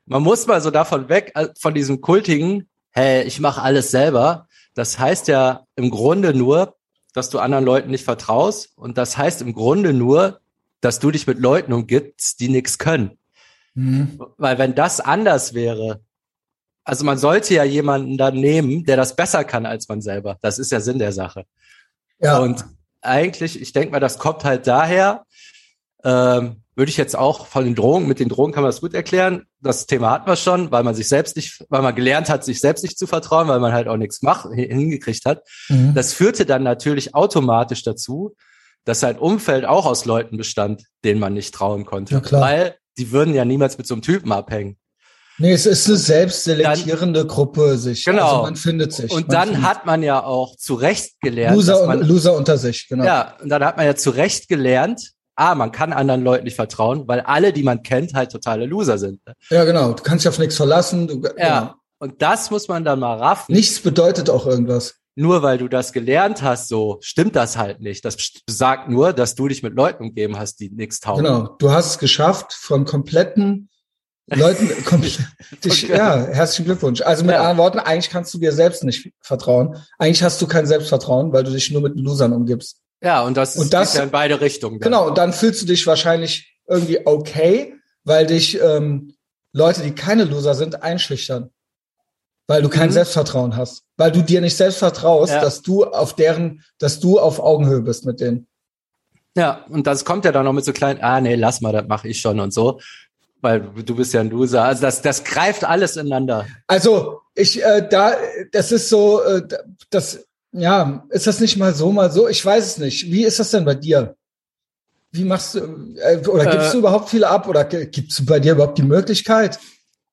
man 0.05 0.21
muss 0.21 0.45
mal 0.45 0.61
so 0.61 0.69
davon 0.69 1.09
weg, 1.09 1.31
äh, 1.35 1.47
von 1.59 1.73
diesem 1.73 2.01
kultigen, 2.01 2.69
hey, 2.91 3.23
ich 3.23 3.39
mache 3.39 3.61
alles 3.61 3.89
selber. 3.89 4.47
Das 4.75 4.99
heißt 4.99 5.27
ja 5.27 5.65
im 5.75 5.89
Grunde 5.89 6.33
nur, 6.33 6.75
dass 7.13 7.29
du 7.29 7.39
anderen 7.39 7.65
Leuten 7.65 7.91
nicht 7.91 8.03
vertraust. 8.03 8.73
Und 8.75 8.97
das 8.97 9.17
heißt 9.17 9.41
im 9.41 9.53
Grunde 9.53 9.93
nur, 9.93 10.39
dass 10.81 10.99
du 10.99 11.11
dich 11.11 11.25
mit 11.25 11.39
Leuten 11.39 11.73
umgibst, 11.73 12.39
die 12.39 12.49
nichts 12.49 12.77
können. 12.77 13.17
Mhm. 13.73 14.19
Weil 14.37 14.57
wenn 14.57 14.75
das 14.75 14.99
anders 14.99 15.53
wäre, 15.53 16.01
also 16.83 17.05
man 17.05 17.17
sollte 17.17 17.53
ja 17.53 17.63
jemanden 17.63 18.17
dann 18.17 18.35
nehmen, 18.35 18.83
der 18.83 18.97
das 18.97 19.15
besser 19.15 19.43
kann 19.43 19.65
als 19.65 19.87
man 19.87 20.01
selber. 20.01 20.37
Das 20.41 20.59
ist 20.59 20.71
ja 20.71 20.79
Sinn 20.79 20.99
der 20.99 21.11
Sache. 21.11 21.45
Ja. 22.19 22.39
Und 22.39 22.65
eigentlich, 23.01 23.61
ich 23.61 23.73
denke 23.73 23.91
mal, 23.91 23.99
das 23.99 24.19
kommt 24.19 24.43
halt 24.43 24.67
daher, 24.67 25.25
ähm, 26.03 26.63
würde 26.75 26.89
ich 26.89 26.97
jetzt 26.97 27.15
auch 27.15 27.45
von 27.45 27.65
den 27.65 27.75
Drogen, 27.75 28.07
mit 28.07 28.19
den 28.19 28.29
Drogen 28.29 28.51
kann 28.51 28.63
man 28.63 28.69
das 28.69 28.81
gut 28.81 28.93
erklären. 28.93 29.45
Das 29.61 29.85
Thema 29.85 30.09
hatten 30.11 30.27
wir 30.27 30.35
schon, 30.35 30.71
weil 30.71 30.83
man 30.83 30.95
sich 30.95 31.07
selbst 31.07 31.35
nicht, 31.35 31.63
weil 31.69 31.83
man 31.83 31.93
gelernt 31.93 32.29
hat, 32.29 32.43
sich 32.43 32.59
selbst 32.59 32.81
nicht 32.81 32.97
zu 32.97 33.05
vertrauen, 33.05 33.47
weil 33.47 33.59
man 33.59 33.73
halt 33.73 33.87
auch 33.87 33.97
nichts 33.97 34.21
macht, 34.23 34.49
hingekriegt 34.51 35.25
hat. 35.25 35.43
Mhm. 35.69 35.93
Das 35.93 36.13
führte 36.13 36.45
dann 36.45 36.63
natürlich 36.63 37.13
automatisch 37.13 37.83
dazu, 37.83 38.35
dass 38.85 38.99
sein 38.99 39.19
Umfeld 39.19 39.65
auch 39.65 39.85
aus 39.85 40.05
Leuten 40.05 40.37
bestand, 40.37 40.85
denen 41.03 41.19
man 41.19 41.33
nicht 41.33 41.53
trauen 41.53 41.85
konnte. 41.85 42.15
Ja, 42.15 42.19
klar. 42.21 42.41
Weil 42.41 42.75
die 42.97 43.11
würden 43.11 43.33
ja 43.33 43.45
niemals 43.45 43.77
mit 43.77 43.87
so 43.87 43.95
einem 43.95 44.01
Typen 44.01 44.31
abhängen. 44.31 44.77
Nee, 45.39 45.53
es 45.53 45.65
ist 45.65 45.87
eine 45.87 45.97
selbstselektierende 45.97 47.21
dann, 47.21 47.27
Gruppe 47.27 47.77
sich. 47.77 48.05
Genau. 48.05 48.23
Also 48.23 48.41
man 48.43 48.55
findet 48.55 48.93
sich. 48.93 49.11
Und 49.11 49.33
dann 49.33 49.49
findet. 49.49 49.63
hat 49.63 49.85
man 49.85 50.03
ja 50.03 50.23
auch 50.23 50.55
zu 50.57 50.75
Recht 50.75 51.19
gelernt. 51.21 51.55
Loser, 51.55 51.87
man, 51.87 52.01
Loser 52.01 52.35
unter 52.35 52.57
sich, 52.57 52.87
genau. 52.87 53.03
Ja, 53.03 53.35
und 53.41 53.49
dann 53.49 53.63
hat 53.63 53.77
man 53.77 53.85
ja 53.85 53.95
zu 53.95 54.11
Recht 54.11 54.47
gelernt, 54.47 55.13
ah, 55.35 55.55
man 55.55 55.71
kann 55.71 55.91
anderen 55.91 56.23
Leuten 56.23 56.43
nicht 56.43 56.55
vertrauen, 56.55 57.07
weil 57.07 57.21
alle, 57.21 57.51
die 57.51 57.63
man 57.63 57.81
kennt, 57.81 58.13
halt 58.13 58.31
totale 58.31 58.65
Loser 58.65 58.99
sind. 58.99 59.21
Ja, 59.49 59.63
genau. 59.65 59.93
Du 59.93 60.03
kannst 60.03 60.23
dich 60.23 60.29
auf 60.29 60.37
nichts 60.37 60.55
verlassen. 60.55 61.07
Du, 61.07 61.21
ja. 61.37 61.59
Genau. 61.59 61.73
Und 61.97 62.21
das 62.21 62.51
muss 62.51 62.67
man 62.67 62.83
dann 62.83 62.99
mal 62.99 63.17
raffen. 63.17 63.53
Nichts 63.53 63.79
bedeutet 63.79 64.29
auch 64.29 64.45
irgendwas. 64.45 64.95
Nur 65.15 65.43
weil 65.43 65.57
du 65.57 65.67
das 65.67 65.93
gelernt 65.93 66.41
hast, 66.41 66.67
so 66.67 66.97
stimmt 67.01 67.35
das 67.35 67.57
halt 67.57 67.81
nicht. 67.81 68.03
Das 68.03 68.17
sagt 68.49 68.89
nur, 68.89 69.13
dass 69.13 69.35
du 69.35 69.47
dich 69.47 69.61
mit 69.61 69.75
Leuten 69.75 70.03
umgeben 70.03 70.39
hast, 70.39 70.59
die 70.59 70.69
nichts 70.69 70.99
taugen. 70.99 71.25
Genau. 71.25 71.55
Du 71.59 71.71
hast 71.71 71.91
es 71.91 71.99
geschafft, 71.99 72.53
von 72.53 72.85
kompletten 72.85 73.69
Leuten, 74.27 74.69
dich, 75.63 75.83
ja, 75.83 76.25
herzlichen 76.27 76.65
Glückwunsch. 76.65 77.01
Also 77.01 77.23
mit 77.23 77.33
ja. 77.33 77.41
anderen 77.41 77.57
Worten, 77.57 77.79
eigentlich 77.79 78.09
kannst 78.09 78.33
du 78.33 78.39
dir 78.39 78.53
selbst 78.53 78.83
nicht 78.83 79.11
vertrauen. 79.21 79.77
Eigentlich 79.99 80.23
hast 80.23 80.41
du 80.41 80.47
kein 80.47 80.65
Selbstvertrauen, 80.65 81.33
weil 81.33 81.43
du 81.43 81.51
dich 81.51 81.71
nur 81.71 81.81
mit 81.81 81.99
Losern 81.99 82.33
umgibst. 82.33 82.77
Ja, 83.03 83.21
und 83.23 83.35
das, 83.35 83.57
und 83.57 83.73
das 83.73 83.89
ist 83.89 83.97
ja 83.97 84.03
in 84.03 84.11
beide 84.11 84.39
Richtungen. 84.39 84.79
Dann. 84.79 84.91
Genau, 84.91 85.07
und 85.07 85.17
dann 85.17 85.33
fühlst 85.33 85.61
du 85.61 85.65
dich 85.65 85.85
wahrscheinlich 85.85 86.57
irgendwie 86.67 87.05
okay, 87.05 87.75
weil 88.05 88.25
dich 88.25 88.59
ähm, 88.61 89.13
Leute, 89.51 89.83
die 89.83 89.91
keine 89.91 90.23
Loser 90.23 90.55
sind, 90.55 90.81
einschüchtern. 90.81 91.49
Weil 92.47 92.61
du 92.61 92.69
kein 92.69 92.89
mhm. 92.89 92.93
Selbstvertrauen 92.93 93.55
hast. 93.55 93.83
Weil 93.97 94.11
du 94.11 94.21
dir 94.21 94.41
nicht 94.41 94.57
selbst 94.57 94.79
vertraust, 94.79 95.33
ja. 95.33 95.41
dass 95.41 95.61
du 95.61 95.85
auf 95.85 96.15
deren, 96.15 96.61
dass 96.77 96.99
du 96.99 97.19
auf 97.19 97.39
Augenhöhe 97.39 97.81
bist 97.81 98.05
mit 98.05 98.19
denen. 98.19 98.47
Ja, 99.35 99.65
und 99.69 99.87
das 99.87 100.05
kommt 100.05 100.25
ja 100.25 100.31
dann 100.31 100.45
noch 100.45 100.53
mit 100.53 100.65
so 100.65 100.73
kleinen, 100.73 101.01
ah 101.01 101.19
nee, 101.19 101.35
lass 101.35 101.61
mal, 101.61 101.71
das 101.71 101.87
mache 101.87 102.07
ich 102.07 102.19
schon 102.19 102.39
und 102.39 102.53
so 102.53 102.79
weil 103.43 103.59
du 103.59 103.95
bist 103.95 104.13
ja 104.13 104.21
ein 104.21 104.29
Loser. 104.29 104.63
Also 104.63 104.81
das, 104.81 105.01
das 105.01 105.23
greift 105.23 105.65
alles 105.65 105.97
ineinander. 105.97 106.47
Also 106.65 107.19
ich, 107.35 107.61
äh, 107.61 107.87
da, 107.87 108.15
das 108.51 108.71
ist 108.71 108.89
so, 108.89 109.21
äh, 109.21 109.41
das, 109.89 110.25
ja, 110.53 111.05
ist 111.09 111.27
das 111.27 111.41
nicht 111.41 111.57
mal 111.57 111.75
so, 111.75 111.91
mal 111.91 112.11
so? 112.11 112.27
Ich 112.29 112.43
weiß 112.43 112.65
es 112.65 112.77
nicht. 112.77 113.11
Wie 113.11 113.25
ist 113.25 113.39
das 113.39 113.51
denn 113.51 113.65
bei 113.65 113.75
dir? 113.75 114.15
Wie 115.11 115.25
machst 115.25 115.55
du, 115.55 115.59
äh, 115.97 116.25
oder 116.25 116.45
gibst 116.49 116.69
äh, 116.69 116.71
du 116.71 116.77
überhaupt 116.79 117.09
viele 117.09 117.27
ab 117.27 117.47
oder 117.47 117.65
gibt 117.65 118.11
es 118.11 118.25
bei 118.25 118.39
dir 118.39 118.53
überhaupt 118.53 118.77
die 118.77 118.83
Möglichkeit? 118.83 119.59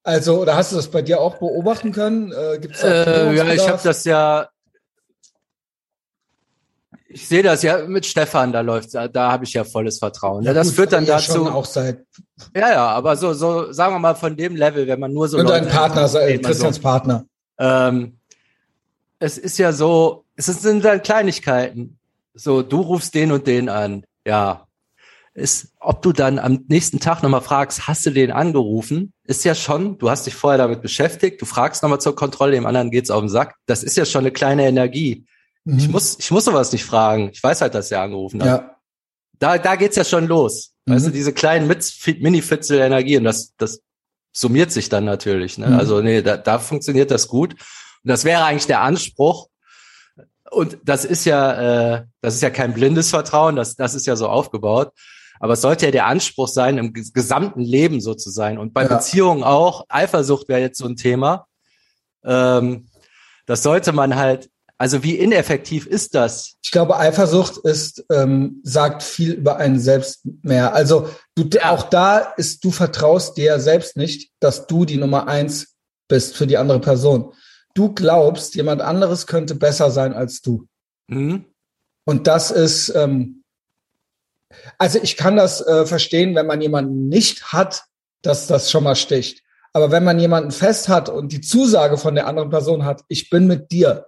Also, 0.02 0.40
oder 0.40 0.56
hast 0.56 0.72
du 0.72 0.76
das 0.76 0.88
bei 0.88 1.02
dir 1.02 1.20
auch 1.20 1.36
beobachten 1.36 1.92
können? 1.92 2.32
Äh, 2.32 2.58
gibt's 2.58 2.82
äh, 2.82 3.34
ja, 3.34 3.52
ich 3.52 3.68
habe 3.68 3.80
das 3.82 4.04
ja 4.04 4.48
ich 7.12 7.26
sehe 7.26 7.42
das 7.42 7.62
ja 7.62 7.86
mit 7.86 8.06
Stefan, 8.06 8.52
da 8.52 8.60
läuft, 8.60 8.94
da, 8.94 9.08
da 9.08 9.32
habe 9.32 9.44
ich 9.44 9.52
ja 9.52 9.64
volles 9.64 9.98
Vertrauen. 9.98 10.44
Ja, 10.44 10.54
das 10.54 10.68
gut, 10.68 10.76
führt 10.76 10.92
dann 10.92 11.04
dazu. 11.04 11.46
auch 11.46 11.64
seit 11.64 12.06
ja, 12.54 12.70
ja, 12.70 12.86
aber 12.88 13.16
so, 13.16 13.34
so 13.34 13.72
sagen 13.72 13.94
wir 13.94 13.98
mal 13.98 14.14
von 14.14 14.36
dem 14.36 14.54
Level, 14.54 14.86
wenn 14.86 15.00
man 15.00 15.12
nur 15.12 15.28
so. 15.28 15.38
Und 15.38 15.50
dein 15.50 15.68
Partner, 15.68 16.08
Christians 16.38 16.76
so, 16.76 16.82
Partner. 16.82 17.24
Ähm, 17.58 18.18
es 19.18 19.38
ist 19.38 19.58
ja 19.58 19.72
so, 19.72 20.24
es 20.36 20.46
sind 20.46 20.84
dann 20.84 21.02
Kleinigkeiten. 21.02 21.98
So, 22.32 22.62
du 22.62 22.80
rufst 22.80 23.14
den 23.14 23.32
und 23.32 23.46
den 23.46 23.68
an. 23.68 24.04
Ja. 24.24 24.66
Ist, 25.40 25.72
ob 25.80 26.02
du 26.02 26.12
dann 26.12 26.38
am 26.38 26.64
nächsten 26.68 27.00
Tag 27.00 27.22
nochmal 27.22 27.40
fragst, 27.40 27.88
hast 27.88 28.04
du 28.06 28.10
den 28.10 28.30
angerufen? 28.30 29.12
Ist 29.24 29.44
ja 29.44 29.54
schon, 29.54 29.98
du 29.98 30.10
hast 30.10 30.26
dich 30.26 30.34
vorher 30.34 30.58
damit 30.58 30.82
beschäftigt, 30.82 31.40
du 31.40 31.46
fragst 31.46 31.82
nochmal 31.82 32.00
zur 32.00 32.14
Kontrolle, 32.14 32.52
dem 32.52 32.66
anderen 32.66 32.90
geht's 32.90 33.10
auf 33.10 33.20
den 33.20 33.28
Sack. 33.28 33.54
Das 33.66 33.82
ist 33.82 33.96
ja 33.96 34.04
schon 34.04 34.20
eine 34.20 34.30
kleine 34.30 34.66
Energie. 34.66 35.26
Mhm. 35.64 35.78
Ich 35.78 35.88
muss, 35.88 36.18
ich 36.18 36.30
muss 36.30 36.44
sowas 36.44 36.72
nicht 36.72 36.84
fragen. 36.84 37.30
Ich 37.32 37.42
weiß 37.42 37.60
halt, 37.60 37.74
dass 37.74 37.90
er 37.90 38.02
angerufen 38.02 38.42
hat. 38.42 38.46
Ja. 38.46 38.76
Da, 39.38 39.58
da 39.58 39.76
geht's 39.76 39.96
ja 39.96 40.04
schon 40.04 40.26
los. 40.26 40.72
Mhm. 40.86 40.94
Weißt 40.94 41.06
du, 41.06 41.10
diese 41.10 41.32
kleinen 41.32 41.66
Mini-Fitzel 41.66 42.78
Energie 42.78 43.16
und 43.16 43.24
das, 43.24 43.54
das 43.56 43.80
summiert 44.32 44.70
sich 44.70 44.88
dann 44.88 45.04
natürlich. 45.04 45.58
Ne? 45.58 45.68
Mhm. 45.68 45.78
Also 45.78 46.00
nee, 46.00 46.22
da, 46.22 46.36
da 46.36 46.58
funktioniert 46.58 47.10
das 47.10 47.28
gut. 47.28 47.52
Und 47.52 48.08
das 48.08 48.24
wäre 48.24 48.44
eigentlich 48.44 48.66
der 48.66 48.82
Anspruch. 48.82 49.48
Und 50.50 50.78
das 50.84 51.04
ist 51.04 51.24
ja, 51.24 51.94
äh, 51.94 52.04
das 52.20 52.34
ist 52.34 52.42
ja 52.42 52.50
kein 52.50 52.74
blindes 52.74 53.10
Vertrauen. 53.10 53.56
Das, 53.56 53.76
das 53.76 53.94
ist 53.94 54.06
ja 54.06 54.16
so 54.16 54.28
aufgebaut. 54.28 54.92
Aber 55.40 55.54
es 55.54 55.62
sollte 55.62 55.86
ja 55.86 55.90
der 55.90 56.06
Anspruch 56.06 56.46
sein, 56.46 56.78
im 56.78 56.92
gesamten 56.92 57.60
Leben 57.60 58.00
so 58.00 58.14
zu 58.14 58.30
sein. 58.30 58.58
Und 58.58 58.72
bei 58.72 58.82
ja. 58.82 58.88
Beziehungen 58.88 59.42
auch. 59.42 59.86
Eifersucht 59.88 60.48
wäre 60.48 60.60
jetzt 60.60 60.78
so 60.78 60.86
ein 60.86 60.96
Thema. 60.96 61.48
Ähm, 62.24 62.86
das 63.46 63.64
sollte 63.64 63.92
man 63.92 64.14
halt 64.14 64.48
also 64.80 65.02
wie 65.02 65.16
ineffektiv 65.16 65.86
ist 65.86 66.14
das? 66.14 66.54
Ich 66.62 66.70
glaube, 66.70 66.96
Eifersucht 66.96 67.58
ist, 67.58 68.02
ähm, 68.10 68.62
sagt 68.64 69.02
viel 69.02 69.32
über 69.32 69.58
einen 69.58 69.78
selbst 69.78 70.22
mehr. 70.42 70.74
Also 70.74 71.10
du, 71.34 71.46
auch 71.62 71.82
da 71.82 72.16
ist, 72.16 72.64
du 72.64 72.70
vertraust 72.70 73.36
dir 73.36 73.60
selbst 73.60 73.98
nicht, 73.98 74.30
dass 74.40 74.66
du 74.66 74.86
die 74.86 74.96
Nummer 74.96 75.28
eins 75.28 75.74
bist 76.08 76.34
für 76.34 76.46
die 76.46 76.56
andere 76.56 76.80
Person. 76.80 77.34
Du 77.74 77.92
glaubst, 77.92 78.54
jemand 78.54 78.80
anderes 78.80 79.26
könnte 79.26 79.54
besser 79.54 79.90
sein 79.90 80.14
als 80.14 80.40
du. 80.40 80.66
Mhm. 81.08 81.44
Und 82.06 82.26
das 82.26 82.50
ist, 82.50 82.88
ähm, 82.96 83.39
also 84.78 84.98
ich 85.02 85.16
kann 85.16 85.36
das 85.36 85.60
äh, 85.66 85.86
verstehen, 85.86 86.34
wenn 86.34 86.46
man 86.46 86.60
jemanden 86.60 87.08
nicht 87.08 87.52
hat, 87.52 87.84
dass 88.22 88.46
das 88.46 88.70
schon 88.70 88.84
mal 88.84 88.96
sticht. 88.96 89.42
Aber 89.72 89.90
wenn 89.90 90.04
man 90.04 90.18
jemanden 90.18 90.50
fest 90.50 90.88
hat 90.88 91.08
und 91.08 91.32
die 91.32 91.40
Zusage 91.40 91.96
von 91.96 92.14
der 92.14 92.26
anderen 92.26 92.50
Person 92.50 92.84
hat, 92.84 93.02
ich 93.08 93.30
bin 93.30 93.46
mit 93.46 93.70
dir, 93.70 94.06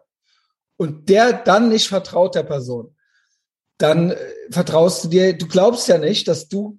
und 0.76 1.08
der 1.08 1.32
dann 1.32 1.68
nicht 1.68 1.88
vertraut 1.88 2.34
der 2.34 2.42
Person, 2.42 2.96
dann 3.78 4.10
äh, 4.10 4.16
vertraust 4.50 5.04
du 5.04 5.08
dir, 5.08 5.36
du 5.36 5.46
glaubst 5.46 5.86
ja 5.88 5.98
nicht, 5.98 6.26
dass 6.28 6.48
du, 6.48 6.78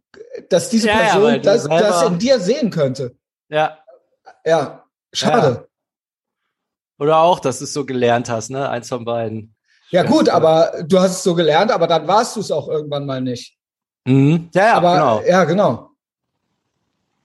dass 0.50 0.70
diese 0.70 0.88
ja, 0.88 0.98
Person 0.98 1.32
ja, 1.32 1.38
das, 1.40 1.64
das 1.64 2.04
in 2.04 2.20
dir 2.20 2.40
sehen 2.40 2.70
könnte. 2.70 3.16
Ja. 3.50 3.80
Ja, 4.46 4.86
schade. 5.14 5.48
Ja. 5.48 5.68
Oder 7.00 7.18
auch, 7.20 7.40
dass 7.40 7.60
du 7.60 7.64
es 7.66 7.74
so 7.74 7.86
gelernt 7.86 8.30
hast, 8.30 8.50
ne? 8.50 8.70
Eins 8.70 8.90
von 8.90 9.06
beiden. 9.06 9.53
Ja, 9.94 10.02
gut, 10.02 10.28
aber 10.28 10.84
du 10.88 11.00
hast 11.00 11.12
es 11.12 11.24
so 11.24 11.36
gelernt, 11.36 11.72
aber 11.72 11.86
dann 11.86 12.08
warst 12.08 12.36
du 12.36 12.40
es 12.40 12.50
auch 12.50 12.68
irgendwann 12.68 13.06
mal 13.06 13.22
nicht. 13.22 13.56
Mhm. 14.06 14.50
Ja, 14.52 14.66
ja, 14.66 14.74
aber, 14.74 14.94
genau. 14.94 15.24
Ja, 15.24 15.44
genau. 15.44 15.90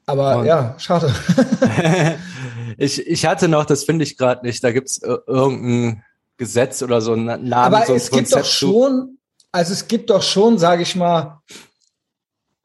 Aber 0.05 0.39
Und. 0.41 0.45
ja, 0.45 0.75
schade. 0.77 1.11
ich, 2.77 3.07
ich 3.07 3.25
hatte 3.25 3.49
noch, 3.49 3.65
das 3.65 3.85
finde 3.85 4.05
ich 4.05 4.19
gerade 4.19 4.47
nicht, 4.47 4.63
da 4.63 4.71
gibt's 4.71 4.99
äh, 4.99 5.17
irgendein 5.27 6.05
Gesetz 6.37 6.83
oder 6.83 7.01
so 7.01 7.15
einen 7.15 7.25
Namen. 7.25 7.53
Aber 7.53 7.87
so 7.87 7.95
es 7.95 8.11
gibt 8.11 8.35
doch 8.35 8.45
schon, 8.45 9.17
also 9.51 9.73
es 9.73 9.89
gibt 9.89 10.11
doch 10.11 10.23
schon, 10.23 10.59
sage 10.59 10.83
ich 10.83 10.95
mal, 10.95 11.41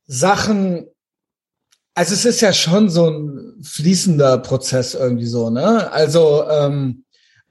Sachen, 0.06 0.86
also 1.94 2.14
es 2.14 2.26
ist 2.26 2.42
ja 2.42 2.52
schon 2.52 2.90
so 2.90 3.10
ein 3.10 3.64
fließender 3.64 4.40
Prozess 4.40 4.96
irgendwie 4.96 5.28
so, 5.28 5.50
ne? 5.50 5.90
Also 5.94 6.46
ähm, 6.50 7.06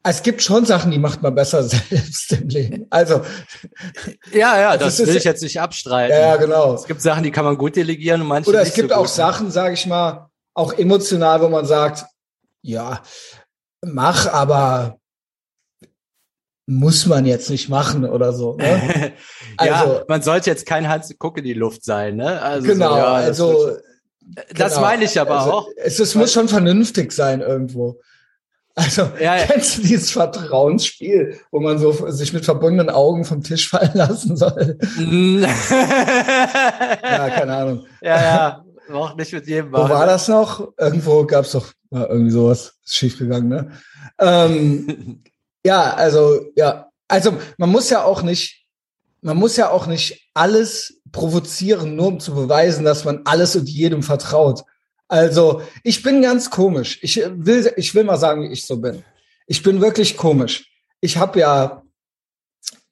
es 0.04 0.22
gibt 0.22 0.42
schon 0.42 0.64
Sachen, 0.64 0.90
die 0.90 0.98
macht 0.98 1.22
man 1.22 1.34
besser 1.34 1.62
selbst 1.62 2.32
im 2.32 2.48
Leben. 2.48 2.86
Also 2.90 3.22
ja, 4.32 4.60
ja, 4.60 4.76
das 4.76 4.98
will 4.98 5.16
ich 5.16 5.24
jetzt 5.24 5.42
nicht 5.42 5.60
abstreiten. 5.60 6.16
Ja, 6.16 6.36
genau. 6.36 6.74
Es 6.74 6.84
gibt 6.84 7.00
Sachen, 7.00 7.22
die 7.22 7.30
kann 7.30 7.44
man 7.44 7.56
gut 7.56 7.76
delegieren 7.76 8.22
und 8.22 8.26
manche 8.26 8.50
Oder 8.50 8.62
es 8.62 8.74
gibt 8.74 8.90
so 8.90 8.96
auch 8.96 9.06
Sachen, 9.06 9.50
sage 9.50 9.74
ich 9.74 9.86
mal, 9.86 10.28
auch 10.54 10.72
emotional, 10.72 11.40
wo 11.40 11.48
man 11.48 11.66
sagt, 11.66 12.04
ja, 12.62 13.02
mach, 13.80 14.32
aber 14.32 14.98
muss 16.66 17.06
man 17.06 17.26
jetzt 17.26 17.50
nicht 17.50 17.68
machen 17.68 18.04
oder 18.04 18.32
so. 18.32 18.56
Ne? 18.56 19.12
ja, 19.60 19.82
also, 19.82 20.02
man 20.08 20.22
sollte 20.22 20.50
jetzt 20.50 20.66
kein 20.66 20.88
Hans 20.88 21.12
Guck 21.18 21.38
in 21.38 21.44
die 21.44 21.54
Luft 21.54 21.84
sein, 21.84 22.16
ne? 22.16 22.40
Also 22.40 22.66
genau, 22.66 22.90
so, 22.90 22.96
ja, 22.96 23.18
das 23.18 23.26
also 23.26 23.76
das 24.54 24.74
genau, 24.74 24.80
meine 24.80 25.04
ich 25.04 25.20
aber 25.20 25.40
also, 25.40 25.52
auch. 25.52 25.68
Es, 25.76 25.98
es 25.98 26.14
muss 26.14 26.32
schon 26.32 26.48
vernünftig 26.48 27.12
sein 27.12 27.40
irgendwo. 27.40 28.00
Also, 28.74 29.02
ja, 29.20 29.36
ja. 29.36 29.46
kennst 29.46 29.76
du 29.76 29.82
dieses 29.82 30.10
Vertrauensspiel, 30.10 31.38
wo 31.50 31.60
man 31.60 31.78
so 31.78 31.92
sich 32.10 32.32
mit 32.32 32.44
verbundenen 32.46 32.88
Augen 32.88 33.24
vom 33.24 33.42
Tisch 33.42 33.68
fallen 33.68 33.90
lassen 33.92 34.36
soll? 34.36 34.78
ja, 37.02 37.30
keine 37.30 37.54
Ahnung. 37.54 37.84
Ja, 38.00 38.22
ja, 38.22 38.64
auch 38.92 39.14
nicht 39.14 39.32
mit 39.32 39.46
jedem 39.46 39.70
Mal. 39.70 39.84
Wo 39.84 39.92
war 39.92 40.06
das 40.06 40.28
noch? 40.28 40.72
Irgendwo 40.78 41.24
gab 41.26 41.44
es 41.44 41.52
doch 41.52 41.66
ja, 41.90 42.06
irgendwie 42.06 42.30
sowas, 42.30 42.78
ist 42.84 42.94
schiefgegangen, 42.94 43.48
ne? 43.48 43.72
Ähm, 44.18 45.22
ja, 45.64 45.94
also, 45.94 46.46
ja, 46.56 46.88
also 47.08 47.36
man 47.58 47.70
muss 47.70 47.90
ja 47.90 48.02
auch 48.04 48.22
nicht, 48.22 48.64
man 49.20 49.36
muss 49.36 49.56
ja 49.56 49.70
auch 49.70 49.86
nicht 49.86 50.30
alles 50.32 51.00
provozieren, 51.12 51.94
nur 51.94 52.06
um 52.06 52.20
zu 52.20 52.34
beweisen, 52.34 52.84
dass 52.84 53.04
man 53.04 53.20
alles 53.24 53.54
und 53.54 53.68
jedem 53.68 54.02
vertraut. 54.02 54.64
Also, 55.12 55.60
ich 55.82 56.02
bin 56.02 56.22
ganz 56.22 56.48
komisch. 56.48 56.98
Ich 57.02 57.16
will, 57.16 57.70
ich 57.76 57.94
will 57.94 58.04
mal 58.04 58.16
sagen, 58.16 58.42
wie 58.44 58.50
ich 58.50 58.64
so 58.64 58.78
bin. 58.78 59.04
Ich 59.46 59.62
bin 59.62 59.82
wirklich 59.82 60.16
komisch. 60.16 60.72
Ich 61.02 61.18
habe 61.18 61.38
ja 61.38 61.82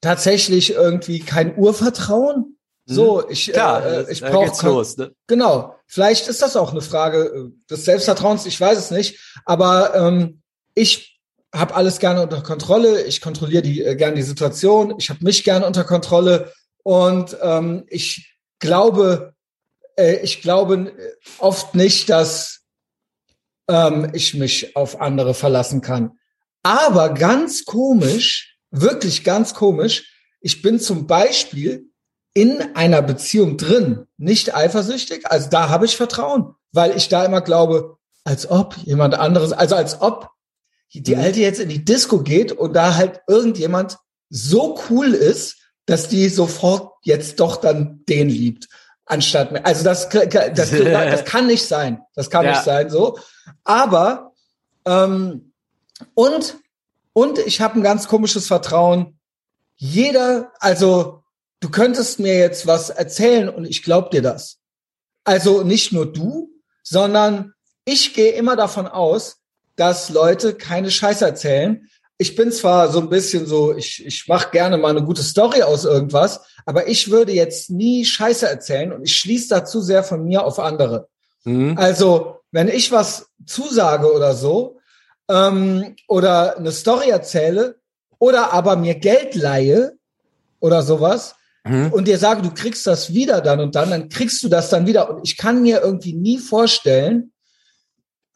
tatsächlich 0.03 0.75
irgendwie 0.75 1.21
kein 1.21 1.57
Urvertrauen. 1.57 2.59
Mhm. 2.85 2.95
So, 2.95 3.27
ich, 3.31 3.50
Klar, 3.50 3.87
äh, 3.87 4.12
ich 4.12 4.21
brauche 4.21 5.00
ne? 5.00 5.15
genau. 5.29 5.77
Vielleicht 5.87 6.29
ist 6.29 6.43
das 6.43 6.57
auch 6.57 6.73
eine 6.73 6.83
Frage 6.83 7.23
äh, 7.25 7.71
des 7.71 7.87
Selbstvertrauens. 7.87 8.45
Ich 8.45 8.61
weiß 8.61 8.77
es 8.77 8.91
nicht, 8.91 9.19
aber 9.47 9.95
ähm, 9.95 10.43
ich 10.75 11.23
habe 11.55 11.75
alles 11.75 12.00
gerne 12.00 12.21
unter 12.21 12.43
Kontrolle. 12.43 13.03
Ich 13.05 13.23
kontrolliere 13.23 13.62
die 13.62 13.83
äh, 13.83 13.97
gerne 13.97 14.17
die 14.17 14.23
Situation. 14.23 14.95
Ich 14.99 15.09
habe 15.09 15.25
mich 15.25 15.43
gerne 15.43 15.67
unter 15.67 15.85
Kontrolle 15.85 16.53
und 16.83 17.35
ähm, 17.41 17.85
ich 17.89 18.37
glaube 18.59 19.33
äh, 19.39 19.40
ich 20.00 20.42
glaube 20.42 20.92
oft 21.38 21.75
nicht, 21.75 22.09
dass 22.09 22.61
ähm, 23.69 24.11
ich 24.12 24.35
mich 24.35 24.76
auf 24.76 25.00
andere 25.00 25.35
verlassen 25.35 25.80
kann. 25.80 26.19
Aber 26.62 27.14
ganz 27.14 27.64
komisch, 27.64 28.57
wirklich 28.71 29.25
ganz 29.25 29.54
komisch, 29.54 30.12
ich 30.40 30.62
bin 30.62 30.80
zum 30.80 31.07
Beispiel 31.07 31.90
in 32.35 32.75
einer 32.75 33.02
Beziehung 33.02 33.57
drin, 33.57 34.07
nicht 34.16 34.54
eifersüchtig, 34.54 35.30
also 35.30 35.49
da 35.50 35.69
habe 35.69 35.87
ich 35.87 35.97
Vertrauen, 35.97 36.54
weil 36.73 36.97
ich 36.97 37.09
da 37.09 37.25
immer 37.25 37.40
glaube, 37.40 37.97
als 38.25 38.49
ob 38.49 38.76
jemand 38.78 39.14
anderes, 39.14 39.52
also 39.52 39.75
als 39.75 40.00
ob 40.00 40.30
die 40.92 41.14
mhm. 41.14 41.21
Alte 41.21 41.40
jetzt 41.40 41.61
in 41.61 41.69
die 41.69 41.85
Disco 41.85 42.23
geht 42.23 42.52
und 42.52 42.75
da 42.75 42.97
halt 42.97 43.21
irgendjemand 43.26 43.99
so 44.28 44.78
cool 44.88 45.14
ist, 45.14 45.57
dass 45.87 46.09
die 46.09 46.28
sofort 46.28 46.92
jetzt 47.02 47.40
doch 47.40 47.57
dann 47.57 48.04
den 48.09 48.28
liebt 48.28 48.69
anstatt 49.11 49.52
mehr. 49.52 49.67
Also 49.67 49.85
das, 49.85 50.09
das, 50.09 50.31
das 50.55 51.25
kann 51.25 51.47
nicht 51.47 51.67
sein. 51.67 52.00
Das 52.14 52.31
kann 52.31 52.45
ja. 52.45 52.52
nicht 52.52 52.64
sein 52.64 52.90
so. 52.90 53.19
Aber 53.64 54.33
ähm, 54.85 55.52
und 56.14 56.57
und 57.12 57.38
ich 57.40 57.61
habe 57.61 57.79
ein 57.79 57.83
ganz 57.83 58.09
komisches 58.09 58.47
Vertrauen. 58.47 59.19
Jeder, 59.76 60.52
also 60.61 61.23
du 61.61 61.71
könntest 61.71 62.21
mir 62.21 62.38
jetzt 62.38 62.67
was 62.67 62.90
erzählen 62.90 63.49
und 63.49 63.64
ich 63.64 63.83
glaub 63.83 64.11
dir 64.11 64.23
das. 64.23 64.59
Also 65.25 65.62
nicht 65.62 65.93
nur 65.93 66.11
du, 66.11 66.50
sondern 66.83 67.52
ich 67.85 68.14
gehe 68.14 68.33
immer 68.33 68.57
davon 68.57 68.87
aus, 68.87 69.38
dass 69.76 70.11
Leute 70.11 70.55
keine 70.55 70.90
Scheiße 70.90 71.25
erzählen, 71.25 71.88
ich 72.21 72.37
bin 72.37 72.53
zwar 72.53 72.93
so 72.93 73.00
ein 73.00 73.09
bisschen 73.09 73.47
so, 73.47 73.75
ich, 73.75 74.05
ich 74.05 74.29
mache 74.29 74.50
gerne 74.50 74.77
mal 74.77 74.91
eine 74.91 75.03
gute 75.03 75.23
Story 75.23 75.62
aus 75.62 75.87
irgendwas, 75.87 76.43
aber 76.67 76.87
ich 76.87 77.11
würde 77.11 77.33
jetzt 77.33 77.71
nie 77.71 78.05
Scheiße 78.05 78.47
erzählen 78.47 78.93
und 78.93 79.05
ich 79.05 79.17
schließe 79.17 79.49
da 79.49 79.65
zu 79.65 79.81
sehr 79.81 80.05
von 80.05 80.25
mir 80.25 80.45
auf 80.45 80.59
andere. 80.59 81.09
Mhm. 81.45 81.79
Also, 81.79 82.41
wenn 82.53 82.69
ich 82.69 82.93
was 82.93 83.31
zusage 83.47 84.13
oder 84.13 84.35
so, 84.35 84.80
ähm, 85.30 85.97
oder 86.09 86.59
eine 86.59 86.73
Story 86.73 87.09
erzähle, 87.09 87.76
oder 88.19 88.52
aber 88.52 88.76
mir 88.76 88.97
Geld 88.97 89.35
leihe 89.35 89.95
oder 90.59 90.83
sowas, 90.83 91.37
mhm. 91.65 91.91
und 91.91 92.06
dir 92.06 92.19
sage, 92.19 92.43
du 92.43 92.52
kriegst 92.52 92.87
das 92.87 93.15
wieder 93.15 93.41
dann 93.41 93.61
und 93.61 93.75
dann, 93.75 93.89
dann 93.89 94.11
kriegst 94.11 94.43
du 94.43 94.50
das 94.50 94.69
dann 94.69 94.87
wieder. 94.87 95.09
Und 95.09 95.21
ich 95.25 95.39
kann 95.39 95.63
mir 95.63 95.80
irgendwie 95.80 96.13
nie 96.13 96.37
vorstellen, 96.37 97.33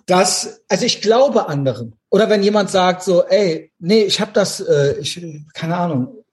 dass, 0.07 0.62
also 0.68 0.87
ich 0.87 1.03
glaube 1.03 1.49
anderen. 1.49 1.97
Oder 2.14 2.31
wenn 2.31 2.44
jemand 2.44 2.70
sagt 2.70 3.03
so, 3.03 3.24
ey, 3.24 3.72
nee, 3.81 4.05
ich 4.05 4.20
habe 4.20 4.31
das, 4.33 4.61
äh, 4.61 4.96
ich, 5.00 5.20
keine 5.53 5.77
Ahnung, 5.77 6.24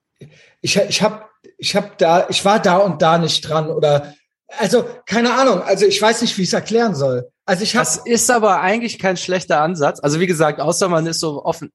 ich, 0.62 0.76
ich 0.78 1.02
habe, 1.02 1.24
ich 1.58 1.76
habe 1.76 1.90
da, 1.98 2.28
ich 2.30 2.46
war 2.46 2.60
da 2.60 2.78
und 2.78 3.02
da 3.02 3.18
nicht 3.18 3.42
dran 3.42 3.72
oder, 3.72 4.14
also 4.60 4.86
keine 5.08 5.34
Ahnung, 5.34 5.64
also 5.64 5.88
ich 5.88 6.00
weiß 6.00 6.22
nicht, 6.22 6.38
wie 6.38 6.44
ich 6.44 6.50
es 6.50 6.54
erklären 6.54 6.94
soll. 6.94 7.32
Also 7.46 7.64
ich 7.64 7.76
habe. 7.76 7.86
Das 7.86 7.98
ist 7.98 8.30
aber 8.30 8.62
eigentlich 8.62 9.00
kein 9.00 9.18
schlechter 9.18 9.62
Ansatz. 9.62 10.00
Also 10.00 10.20
wie 10.20 10.28
gesagt, 10.28 10.60
außer 10.60 10.88
man 10.88 11.08
ist 11.08 11.20
so 11.20 11.44
offen, 11.44 11.72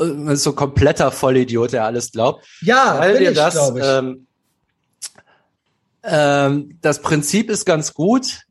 äh, 0.00 0.06
man 0.06 0.36
ist 0.36 0.42
so 0.42 0.54
kompletter 0.54 1.12
Vollidiot, 1.12 1.74
der 1.74 1.84
alles 1.84 2.12
glaubt. 2.12 2.46
Ja, 2.62 2.98
weil 2.98 3.18
dir 3.18 3.34
das, 3.34 3.56
ich. 3.56 3.84
Ähm, 3.84 4.26
ähm, 6.02 6.78
das 6.80 7.02
Prinzip 7.02 7.50
ist 7.50 7.66
ganz 7.66 7.92
gut 7.92 8.46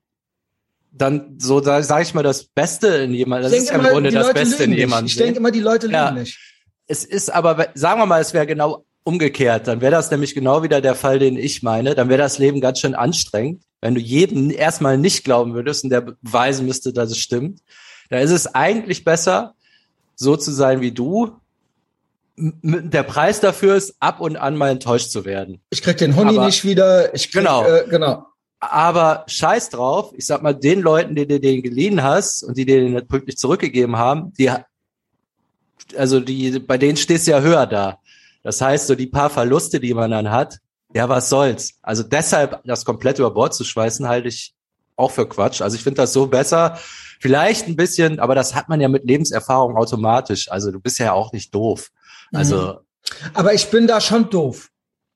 dann 0.96 1.36
so, 1.40 1.62
sage 1.62 2.04
ich 2.04 2.14
mal, 2.14 2.24
das 2.24 2.46
Beste 2.46 2.88
in 2.88 3.14
jemandem. 3.14 3.52
Das 3.52 3.60
ist 3.60 3.70
ja 3.70 3.76
im 3.76 3.84
Grunde 3.84 4.12
das 4.12 4.28
Leute 4.28 4.40
Beste 4.40 4.64
in 4.64 4.74
jemandem. 4.74 5.08
Ich 5.08 5.16
denke 5.16 5.40
immer, 5.40 5.52
die 5.52 5.60
Leute 5.60 5.88
lügen 5.88 5.96
ja. 5.96 6.12
nicht. 6.12 6.40
Es 6.88 7.04
ist 7.04 7.34
aber, 7.34 7.70
sagen 7.74 8.00
wir 8.00 8.06
mal, 8.06 8.22
es 8.22 8.34
wäre 8.34 8.46
genau 8.46 8.86
umgekehrt. 9.04 9.68
Dann 9.68 9.82
wäre 9.82 9.92
das 9.92 10.12
nämlich 10.12 10.36
genau 10.36 10.64
wieder 10.64 10.82
der 10.82 10.96
Fall, 10.96 11.20
den 11.20 11.38
ich 11.38 11.64
meine. 11.64 11.96
Dann 11.96 12.10
wäre 12.10 12.22
das 12.22 12.38
Leben 12.38 12.62
ganz 12.62 12.80
schön 12.80 12.94
anstrengend, 12.94 13.64
wenn 13.82 13.96
du 13.96 14.02
jedem 14.02 14.52
erstmal 14.52 14.98
nicht 14.98 15.24
glauben 15.24 15.54
würdest 15.56 15.84
und 15.84 15.90
der 15.90 16.02
beweisen 16.02 16.66
müsste, 16.66 16.94
dass 16.94 17.12
es 17.12 17.18
stimmt. 17.18 17.62
Da 18.10 18.20
ist 18.20 18.32
es 18.32 18.54
eigentlich 18.54 19.04
besser, 19.04 19.56
so 20.16 20.38
zu 20.38 20.52
sein 20.52 20.82
wie 20.82 20.92
du. 20.92 21.32
Der 22.36 23.04
Preis 23.04 23.40
dafür 23.40 23.76
ist, 23.76 23.96
ab 24.00 24.20
und 24.20 24.38
an 24.38 24.56
mal 24.56 24.70
enttäuscht 24.70 25.10
zu 25.10 25.26
werden. 25.26 25.62
Ich 25.70 25.82
krieg 25.82 25.98
den 25.98 26.16
Honey 26.16 26.38
aber, 26.38 26.46
nicht 26.46 26.64
wieder. 26.64 27.14
Ich 27.14 27.32
krieg, 27.32 27.42
genau. 27.42 27.66
Äh, 27.66 27.86
genau. 27.90 28.26
Aber 28.70 29.26
scheiß 29.28 29.70
drauf, 29.70 30.14
ich 30.16 30.26
sag 30.26 30.42
mal, 30.42 30.54
den 30.54 30.82
Leuten, 30.82 31.16
die 31.16 31.28
dir 31.28 31.40
den 31.40 31.62
geliehen 31.62 32.02
hast 32.02 32.44
und 32.44 32.58
die 32.58 32.66
dir 32.66 32.80
den 32.82 33.08
pünktlich 33.08 33.38
zurückgegeben 33.38 33.98
haben, 33.98 34.34
die, 34.34 34.52
also 35.98 36.20
die, 36.20 36.60
bei 36.60 36.78
denen 36.78 36.98
stehst 36.98 37.28
du 37.28 37.32
ja 37.32 37.42
höher 37.42 37.68
da. 37.68 38.00
Das 38.42 38.62
heißt, 38.62 38.88
so 38.88 38.96
die 38.96 39.08
paar 39.08 39.30
Verluste, 39.30 39.80
die 39.80 39.94
man 39.94 40.12
dann 40.12 40.32
hat, 40.32 40.60
ja, 40.94 41.10
was 41.10 41.30
soll's. 41.30 41.74
Also 41.82 42.04
deshalb 42.04 42.62
das 42.66 42.86
komplett 42.86 43.20
über 43.20 43.32
Bord 43.32 43.54
zu 43.54 43.64
schweißen, 43.64 44.08
halte 44.08 44.28
ich 44.28 44.54
auch 44.96 45.12
für 45.12 45.28
Quatsch. 45.28 45.62
Also 45.62 45.76
ich 45.76 45.84
finde 45.84 46.02
das 46.02 46.14
so 46.14 46.28
besser. 46.28 46.78
Vielleicht 47.20 47.68
ein 47.68 47.76
bisschen, 47.76 48.20
aber 48.20 48.36
das 48.36 48.54
hat 48.54 48.70
man 48.70 48.80
ja 48.80 48.88
mit 48.88 49.06
Lebenserfahrung 49.06 49.76
automatisch. 49.76 50.52
Also 50.52 50.72
du 50.72 50.80
bist 50.80 51.00
ja 51.00 51.14
auch 51.14 51.32
nicht 51.34 51.54
doof. 51.54 51.90
Also. 52.32 52.58
Mhm. 52.58 52.78
Aber 53.34 53.54
ich 53.54 53.68
bin 53.68 53.88
da 53.88 54.00
schon 54.00 54.30
doof. 54.30 54.70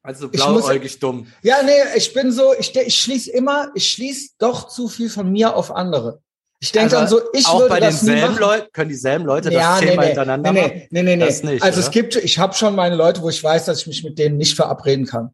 Also 0.07 0.29
blauäugig 0.29 0.99
dumm. 0.99 1.27
Ja, 1.41 1.61
nee, 1.63 1.71
ich 1.97 2.13
bin 2.13 2.31
so, 2.31 2.53
ich, 2.57 2.73
ich 2.73 2.97
schließe 2.97 3.29
immer, 3.29 3.71
ich 3.75 3.91
schließe 3.91 4.35
doch 4.37 4.69
zu 4.69 4.87
viel 4.87 5.09
von 5.09 5.29
mir 5.29 5.53
auf 5.53 5.69
andere. 5.69 6.21
Ich 6.61 6.71
denke 6.71 6.97
also, 6.97 7.17
dann 7.17 7.25
so, 7.25 7.29
ich 7.33 7.45
auch 7.45 7.59
würde 7.59 7.69
bei 7.69 7.79
das 7.81 7.99
denselben 7.99 8.37
Leuten 8.37 8.67
können 8.71 8.89
dieselben 8.89 9.25
Leute 9.25 9.51
ja, 9.51 9.59
das 9.71 9.79
zehnmal 9.79 9.97
nee, 9.97 10.05
hintereinander 10.05 10.53
nee, 10.53 10.61
machen? 10.61 10.81
Nee, 10.91 11.03
nee, 11.03 11.15
nee, 11.17 11.25
das 11.25 11.43
nicht, 11.43 11.61
Also 11.61 11.79
oder? 11.79 11.87
es 11.87 11.91
gibt, 11.91 12.15
ich 12.15 12.39
habe 12.39 12.53
schon 12.53 12.73
meine 12.73 12.95
Leute, 12.95 13.21
wo 13.21 13.27
ich 13.27 13.43
weiß, 13.43 13.65
dass 13.65 13.81
ich 13.81 13.87
mich 13.87 14.05
mit 14.05 14.17
denen 14.17 14.37
nicht 14.37 14.55
verabreden 14.55 15.05
kann. 15.05 15.31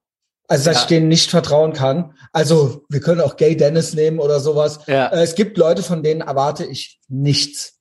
Also 0.47 0.65
dass 0.65 0.77
ja. 0.77 0.81
ich 0.81 0.88
denen 0.88 1.07
nicht 1.07 1.29
vertrauen 1.29 1.73
kann. 1.73 2.17
Also 2.31 2.83
wir 2.89 2.99
können 2.99 3.21
auch 3.21 3.38
Gay 3.38 3.55
Dennis 3.55 3.93
nehmen 3.93 4.17
oder 4.17 4.39
sowas. 4.39 4.79
Ja. 4.88 5.09
Äh, 5.09 5.21
es 5.21 5.36
gibt 5.36 5.59
Leute, 5.59 5.83
von 5.83 6.01
denen 6.01 6.21
erwarte 6.21 6.65
ich 6.65 6.99
nichts. 7.07 7.75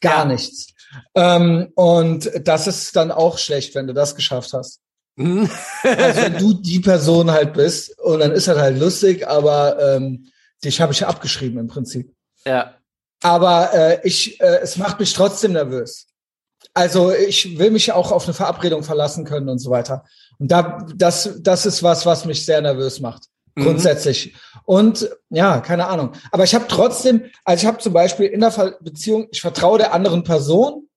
Gar 0.00 0.20
ja. 0.20 0.24
nichts. 0.26 0.68
Ähm, 1.16 1.72
und 1.74 2.30
das 2.44 2.68
ist 2.68 2.94
dann 2.94 3.10
auch 3.10 3.38
schlecht, 3.38 3.74
wenn 3.74 3.88
du 3.88 3.92
das 3.92 4.14
geschafft 4.14 4.52
hast. 4.52 4.78
Also 5.16 6.22
wenn 6.22 6.38
du 6.38 6.54
die 6.54 6.80
Person 6.80 7.30
halt 7.30 7.52
bist 7.52 7.98
und 8.00 8.20
dann 8.20 8.32
ist 8.32 8.48
das 8.48 8.58
halt 8.58 8.78
lustig, 8.78 9.28
aber 9.28 9.96
ähm, 9.96 10.28
dich 10.64 10.80
habe 10.80 10.92
ich 10.92 11.00
ja 11.00 11.08
abgeschrieben 11.08 11.58
im 11.58 11.68
Prinzip. 11.68 12.14
Ja. 12.46 12.74
Aber 13.22 13.72
äh, 13.72 14.00
ich, 14.04 14.40
äh, 14.40 14.60
es 14.62 14.76
macht 14.76 14.98
mich 14.98 15.12
trotzdem 15.12 15.52
nervös. 15.52 16.08
Also 16.74 17.12
ich 17.12 17.58
will 17.58 17.70
mich 17.70 17.92
auch 17.92 18.10
auf 18.10 18.24
eine 18.24 18.34
Verabredung 18.34 18.82
verlassen 18.82 19.24
können 19.24 19.48
und 19.48 19.58
so 19.58 19.70
weiter. 19.70 20.04
Und 20.38 20.50
da, 20.50 20.86
das, 20.96 21.38
das 21.40 21.66
ist 21.66 21.82
was, 21.82 22.06
was 22.06 22.24
mich 22.24 22.44
sehr 22.44 22.60
nervös 22.62 23.00
macht. 23.00 23.24
Mhm. 23.54 23.64
Grundsätzlich. 23.64 24.34
Und 24.64 25.10
ja, 25.28 25.60
keine 25.60 25.86
Ahnung. 25.86 26.12
Aber 26.30 26.44
ich 26.44 26.54
habe 26.54 26.66
trotzdem, 26.68 27.30
also 27.44 27.62
ich 27.62 27.66
habe 27.66 27.78
zum 27.78 27.92
Beispiel 27.92 28.26
in 28.26 28.40
der 28.40 28.78
Beziehung, 28.80 29.28
ich 29.30 29.40
vertraue 29.40 29.78
der 29.78 29.92
anderen 29.92 30.24
Person, 30.24 30.88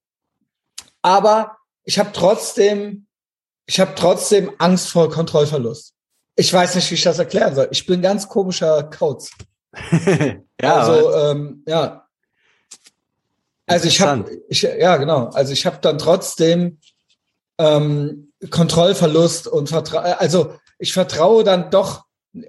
aber 1.01 1.57
ich 1.83 1.99
habe 1.99 2.11
trotzdem 2.13 3.04
ich 3.65 3.79
habe 3.79 3.93
trotzdem 3.95 4.51
Angst 4.57 4.89
vor 4.89 5.09
Kontrollverlust. 5.09 5.93
Ich 6.35 6.51
weiß 6.51 6.75
nicht, 6.75 6.89
wie 6.91 6.95
ich 6.95 7.03
das 7.03 7.19
erklären 7.19 7.55
soll. 7.55 7.67
Ich 7.71 7.85
bin 7.85 8.01
ganz 8.01 8.27
komischer 8.27 8.83
Kauz. 8.83 9.31
ja. 10.61 10.75
Also 10.75 11.13
ähm, 11.13 11.63
ja. 11.67 12.07
Also 13.67 13.87
ich 13.87 13.99
habe, 14.01 14.29
ich, 14.47 14.61
ja 14.61 14.97
genau. 14.97 15.27
Also 15.29 15.53
ich 15.53 15.65
habe 15.65 15.79
dann 15.81 15.97
trotzdem 15.97 16.79
ähm, 17.57 18.31
Kontrollverlust 18.49 19.47
und 19.47 19.69
Vertra 19.69 19.99
also 19.99 20.55
ich 20.77 20.93
vertraue 20.93 21.43
dann 21.43 21.71
doch, 21.71 22.03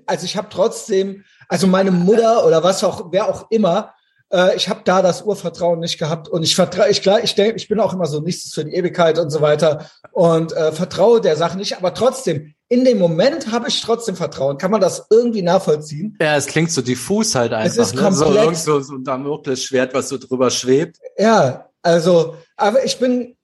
also 0.05 0.25
ich 0.25 0.37
habe 0.37 0.49
trotzdem, 0.51 1.25
also 1.49 1.67
meine 1.67 1.93
Mutter 1.93 2.45
oder 2.45 2.63
was 2.63 2.83
auch, 2.83 3.13
wer 3.13 3.29
auch 3.29 3.51
immer, 3.51 3.95
äh, 4.33 4.57
ich 4.57 4.69
habe 4.69 4.81
da 4.85 5.03
das 5.03 5.23
Urvertrauen 5.23 5.79
nicht 5.79 5.99
gehabt 5.99 6.29
und 6.29 6.43
ich 6.43 6.55
vertraue, 6.55 6.89
ich 6.91 7.07
ich 7.07 7.35
denke, 7.35 7.57
ich 7.57 7.69
bin 7.69 7.81
auch 7.81 7.93
immer 7.93 8.07
so 8.07 8.21
nichts 8.21 8.53
für 8.53 8.65
die 8.65 8.75
Ewigkeit 8.75 9.19
und 9.19 9.31
so 9.31 9.41
weiter 9.41 9.91
und 10.13 10.53
äh, 10.53 10.73
vertraue 10.73 11.21
der 11.21 11.37
Sache 11.37 11.57
nicht, 11.57 11.77
aber 11.77 11.95
trotzdem 11.95 12.55
in 12.69 12.85
dem 12.85 12.99
Moment 12.99 13.53
habe 13.53 13.69
ich 13.69 13.81
trotzdem 13.81 14.17
Vertrauen. 14.17 14.59
Kann 14.59 14.73
man 14.73 14.81
das 14.81 15.07
irgendwie 15.11 15.43
nachvollziehen? 15.43 16.17
Ja, 16.21 16.37
es 16.37 16.47
klingt 16.47 16.73
so 16.73 16.83
diffus 16.83 17.35
halt 17.37 17.53
einfach. 17.53 17.71
Es 17.71 17.93
ist 17.93 17.95
ne? 17.95 18.13
So, 18.13 18.53
so, 18.55 18.81
so 18.81 18.95
ein 18.95 19.05
Damoklesschwert, 19.05 19.95
was 19.95 20.09
so 20.09 20.19
drüber 20.19 20.51
schwebt. 20.51 20.99
Ja, 21.17 21.71
also, 21.83 22.37
aber 22.57 22.85
ich 22.85 22.99
bin 22.99 23.37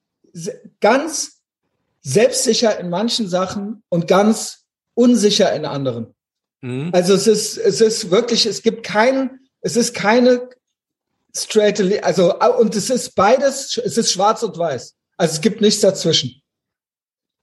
ganz 0.81 1.41
selbstsicher 2.01 2.77
in 2.79 2.89
manchen 2.89 3.29
Sachen 3.29 3.83
und 3.87 4.07
ganz 4.07 4.65
unsicher 4.93 5.53
in 5.53 5.65
anderen. 5.65 6.13
Mhm. 6.61 6.89
Also 6.91 7.13
es 7.13 7.27
ist, 7.27 7.57
es 7.57 7.79
ist 7.79 8.11
wirklich, 8.11 8.45
es 8.45 8.61
gibt 8.61 8.83
kein, 8.83 9.39
es 9.61 9.77
ist 9.77 9.93
keine 9.93 10.49
straight, 11.35 12.03
also, 12.03 12.39
und 12.59 12.75
es 12.75 12.89
ist 12.89 13.15
beides, 13.15 13.77
es 13.77 13.97
ist 13.97 14.11
schwarz 14.11 14.43
und 14.43 14.57
weiß. 14.57 14.95
Also 15.17 15.33
es 15.35 15.41
gibt 15.41 15.61
nichts 15.61 15.81
dazwischen. 15.81 16.41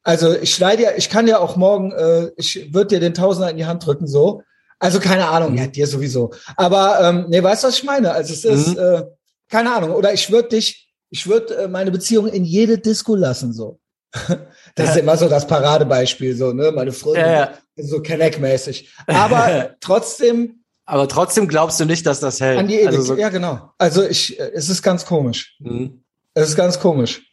Also 0.02 0.34
ich 0.34 0.54
schneide 0.54 0.82
ja, 0.84 0.90
ich 0.96 1.10
kann 1.10 1.28
ja 1.28 1.38
auch 1.38 1.56
morgen, 1.56 1.92
äh, 1.92 2.30
ich 2.36 2.72
würde 2.72 2.88
dir 2.88 3.00
den 3.00 3.14
Tausender 3.14 3.50
in 3.50 3.58
die 3.58 3.66
Hand 3.66 3.84
drücken, 3.84 4.06
so. 4.06 4.42
Also 4.78 4.98
keine 4.98 5.28
Ahnung, 5.28 5.56
ja, 5.58 5.66
dir 5.66 5.86
sowieso. 5.86 6.32
Aber 6.56 7.00
ähm, 7.02 7.26
nee, 7.28 7.42
weißt 7.42 7.64
du, 7.64 7.68
was 7.68 7.76
ich 7.76 7.84
meine? 7.84 8.12
Also 8.12 8.32
es 8.32 8.44
ist, 8.44 8.68
mhm. 8.68 8.78
äh, 8.78 9.02
keine 9.48 9.74
Ahnung. 9.74 9.90
Oder 9.90 10.14
ich 10.14 10.30
würde 10.30 10.48
dich, 10.48 10.90
ich 11.10 11.26
würde 11.26 11.54
äh, 11.54 11.68
meine 11.68 11.90
Beziehung 11.90 12.28
in 12.28 12.44
jede 12.44 12.78
Disco 12.78 13.14
lassen, 13.14 13.52
so. 13.52 13.78
Das 14.74 14.86
ja. 14.86 14.92
ist 14.92 14.98
immer 14.98 15.16
so 15.16 15.28
das 15.28 15.46
Paradebeispiel, 15.46 16.36
so, 16.36 16.52
ne? 16.52 16.70
Meine 16.72 16.92
Freundin, 16.92 17.24
ja, 17.24 17.32
ja. 17.32 17.54
so 17.76 17.98
Connect-mäßig. 17.98 18.88
Aber 19.06 19.74
trotzdem. 19.80 20.59
Aber 20.90 21.06
trotzdem 21.06 21.46
glaubst 21.46 21.78
du 21.78 21.84
nicht, 21.84 22.04
dass 22.04 22.18
das 22.18 22.40
hält. 22.40 22.58
An 22.58 22.66
die 22.66 22.74
Ewig. 22.74 22.88
Also 22.88 23.02
so 23.02 23.14
ja, 23.14 23.28
genau. 23.28 23.70
Also 23.78 24.02
ich, 24.02 24.40
äh, 24.40 24.50
es 24.54 24.68
ist 24.68 24.82
ganz 24.82 25.06
komisch. 25.06 25.56
Mhm. 25.60 26.02
Es 26.34 26.48
ist 26.48 26.56
ganz 26.56 26.80
komisch. 26.80 27.32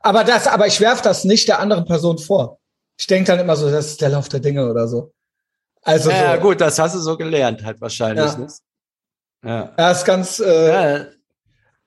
Aber 0.00 0.24
das, 0.24 0.46
aber 0.46 0.66
ich 0.66 0.80
werf 0.80 1.02
das 1.02 1.24
nicht 1.24 1.46
der 1.46 1.58
anderen 1.58 1.84
Person 1.84 2.16
vor. 2.16 2.60
Ich 2.96 3.06
denke 3.06 3.30
dann 3.30 3.40
immer 3.40 3.56
so, 3.56 3.70
das 3.70 3.88
ist 3.88 4.00
der 4.00 4.08
Lauf 4.08 4.30
der 4.30 4.40
Dinge 4.40 4.70
oder 4.70 4.88
so. 4.88 5.12
Also 5.82 6.10
ja, 6.10 6.36
so. 6.36 6.40
gut, 6.40 6.62
das 6.62 6.78
hast 6.78 6.94
du 6.94 6.98
so 6.98 7.18
gelernt 7.18 7.62
halt 7.62 7.78
wahrscheinlich. 7.78 8.24
Ja, 8.24 8.38
ne? 8.38 8.48
ja. 9.44 9.74
ja 9.76 9.90
ist 9.90 10.06
ganz 10.06 10.40
äh, 10.40 10.68
ja. 10.68 11.06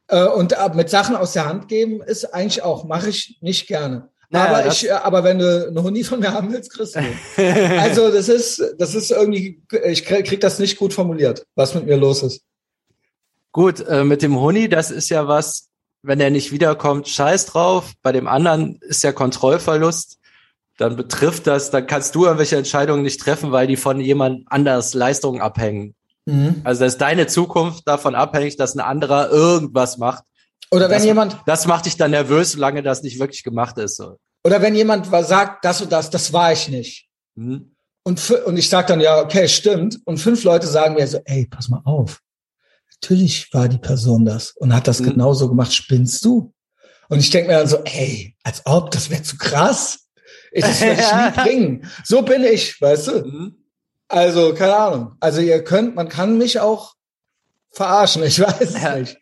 äh, 0.10 0.27
und 0.30 0.53
äh, 0.53 0.69
mit 0.75 0.91
Sachen 0.91 1.15
aus 1.15 1.34
der 1.34 1.47
Hand 1.47 1.67
geben 1.67 2.03
ist 2.03 2.32
eigentlich 2.32 2.62
auch 2.62 2.84
mache 2.84 3.10
ich 3.10 3.39
nicht 3.41 3.65
gerne. 3.65 4.10
Naja, 4.30 4.58
aber 4.58 4.68
ich, 4.68 4.94
aber 4.94 5.24
wenn 5.24 5.40
du 5.40 5.68
eine 5.68 5.84
Honig 5.84 6.06
von 6.06 6.20
mir 6.20 6.34
haben 6.34 6.52
willst, 6.52 6.72
kriegst 6.74 6.96
du. 6.96 7.00
also 7.80 8.12
das 8.12 8.28
ist, 8.28 8.62
das 8.78 8.94
ist 8.94 9.12
irgendwie, 9.12 9.62
ich 9.86 10.04
krieg 10.06 10.42
das 10.42 10.60
nicht 10.60 10.78
gut 10.78 10.94
formuliert, 10.94 11.46
was 11.56 11.74
mit 11.76 11.86
mir 11.86 11.96
los 11.96 12.24
ist. 12.24 12.42
Gut, 13.54 13.80
äh, 13.88 14.04
mit 14.04 14.22
dem 14.22 14.38
Honig, 14.40 14.70
das 14.70 14.92
ist 14.92 15.10
ja 15.10 15.28
was, 15.28 15.70
wenn 16.04 16.20
er 16.20 16.30
nicht 16.30 16.52
wiederkommt, 16.52 17.08
scheiß 17.08 17.48
drauf. 17.48 17.94
Bei 18.02 18.12
dem 18.12 18.28
anderen 18.28 18.80
ist 18.82 19.04
ja 19.04 19.13
Kontrollverlust. 19.13 20.20
Dann 20.78 20.96
betrifft 20.96 21.48
das, 21.48 21.72
dann 21.72 21.88
kannst 21.88 22.13
du 22.13 22.26
irgendwelche 22.26 22.58
Entscheidungen 22.58 23.02
nicht 23.02 23.20
treffen, 23.20 23.52
weil 23.52 23.66
die 23.66 23.78
von 23.78 24.00
jemand 24.00 24.44
anders 24.48 24.94
Leistungen 24.94 25.42
abhängen. 25.42 25.96
Mhm. 26.26 26.62
Also 26.66 26.86
ist 26.86 27.00
deine 27.00 27.28
Zukunft 27.28 27.88
davon 27.88 28.13
abhängig, 28.13 28.58
dass 28.58 28.76
ein 28.76 28.82
anderer 28.82 29.32
irgendwas 29.32 29.98
macht. 29.98 30.24
Oder 30.71 30.89
wenn 30.89 30.97
das, 30.97 31.06
jemand. 31.06 31.38
Das 31.45 31.65
macht 31.65 31.86
dich 31.86 31.97
dann 31.97 32.12
nervös, 32.12 32.53
solange 32.53 32.84
das 32.84 33.03
nicht 33.03 33.19
wirklich 33.19 33.43
gemacht 33.43 33.77
ist. 33.77 33.95
So. 33.97 34.17
Oder 34.43 34.62
wenn 34.62 34.75
jemand 34.75 35.08
sagt, 35.25 35.63
das 35.63 35.82
und 35.82 35.91
das, 35.91 36.10
das 36.10 36.34
war 36.34 36.51
ich 36.51 36.67
nicht. 36.69 37.08
Mhm. 37.36 37.75
Und, 38.03 38.32
und 38.32 38.58
ich 38.58 38.69
sag 38.69 38.88
dann, 38.88 39.01
ja, 39.01 39.21
okay, 39.21 39.47
stimmt. 39.47 39.99
Und 40.06 40.17
fünf 40.17 40.43
Leute 40.43 40.67
sagen 40.67 40.95
mir 40.95 41.08
so, 41.08 41.19
ey, 41.25 41.45
pass 41.45 41.69
mal 41.69 41.82
auf 41.84 42.21
natürlich 43.01 43.53
war 43.53 43.67
die 43.67 43.77
Person 43.77 44.25
das 44.25 44.51
und 44.51 44.73
hat 44.73 44.88
das 44.88 44.99
mhm. 44.99 45.12
genauso 45.12 45.47
gemacht. 45.47 45.73
Spinnst 45.73 46.23
du? 46.25 46.53
Und 47.10 47.19
ich 47.19 47.30
denke 47.30 47.49
mir 47.49 47.58
dann 47.58 47.67
so, 47.67 47.77
ey, 47.84 48.36
als 48.43 48.65
ob, 48.65 48.91
das 48.91 49.10
wäre 49.10 49.23
zu 49.23 49.38
krass. 49.38 49.99
Das 50.53 50.82
würde 50.82 51.01
ich 51.01 51.13
nie 51.13 51.43
bringen. 51.43 51.91
So 52.03 52.21
bin 52.21 52.43
ich, 52.43 52.82
weißt 52.82 53.08
du? 53.08 53.12
Mhm. 53.25 53.56
Also, 54.10 54.53
keine 54.53 54.75
Ahnung. 54.75 55.15
Also 55.19 55.41
ihr 55.41 55.63
könnt, 55.63 55.95
man 55.95 56.10
kann 56.10 56.38
mich 56.38 56.60
auch 56.60 56.95
verarschen, 57.71 58.23
ich 58.23 58.39
weiß 58.39 58.62
es 58.62 58.82
ja. 58.82 58.95
nicht. 58.95 59.19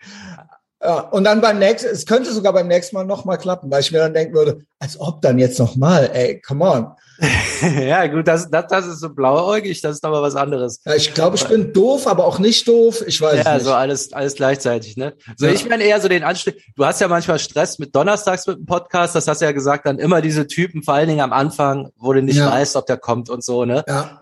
Ja, 0.86 1.00
und 1.00 1.24
dann 1.24 1.42
beim 1.42 1.58
nächsten, 1.58 1.90
es 1.90 2.06
könnte 2.06 2.32
sogar 2.32 2.54
beim 2.54 2.68
nächsten 2.68 2.96
Mal 2.96 3.06
nochmal 3.06 3.40
klappen, 3.40 3.72
weil 3.72 3.82
ich 3.82 3.92
mir 3.92 3.98
dann 3.98 4.14
denken 4.14 4.36
würde, 4.36 4.62
als 4.78 5.00
ob 5.00 5.20
dann 5.22 5.40
jetzt 5.40 5.58
nochmal, 5.58 6.12
ey, 6.14 6.40
come 6.42 6.64
on. 6.64 6.88
ja, 7.80 8.06
gut, 8.06 8.28
das, 8.28 8.52
das, 8.52 8.68
das 8.68 8.86
ist 8.86 9.00
so 9.00 9.10
blauäugig, 9.10 9.82
das 9.82 9.96
ist 9.96 10.06
aber 10.06 10.22
was 10.22 10.36
anderes. 10.36 10.82
Ja, 10.86 10.94
ich 10.94 11.12
glaube, 11.16 11.38
ich 11.38 11.48
bin 11.48 11.74
doof, 11.74 12.06
aber 12.06 12.26
auch 12.26 12.38
nicht 12.38 12.68
doof. 12.68 13.04
Ich 13.08 13.20
weiß 13.20 13.44
ja, 13.44 13.56
nicht. 13.56 13.66
so 13.66 13.74
alles, 13.74 14.14
alles 14.14 14.36
gleichzeitig, 14.36 14.96
ne? 14.96 15.16
So, 15.38 15.48
ja. 15.48 15.54
ich 15.54 15.68
meine 15.68 15.84
eher 15.84 16.00
so 16.00 16.08
den 16.08 16.24
Anstieg. 16.24 16.62
Du 16.76 16.86
hast 16.86 17.02
ja 17.02 17.08
manchmal 17.08 17.40
Stress 17.40 17.80
mit 17.80 17.96
Donnerstags 17.96 18.46
mit 18.46 18.58
dem 18.58 18.66
Podcast, 18.68 19.16
das 19.16 19.28
hast 19.28 19.42
du 19.42 19.46
ja 19.46 19.54
gesagt, 19.54 19.88
dann 19.88 19.98
immer 19.98 20.22
diese 20.22 20.46
Typen, 20.46 20.84
vor 20.84 20.94
allen 20.94 21.08
Dingen 21.08 21.22
am 21.22 21.34
Anfang, 21.34 21.90
wo 21.98 22.14
du 22.14 22.22
nicht 22.22 22.38
ja. 22.38 22.52
weißt, 22.52 22.76
ob 22.76 22.86
der 22.86 22.98
kommt 22.98 23.32
und 23.32 23.44
so, 23.44 23.66
ne? 23.66 23.84
Ja. 23.88 24.22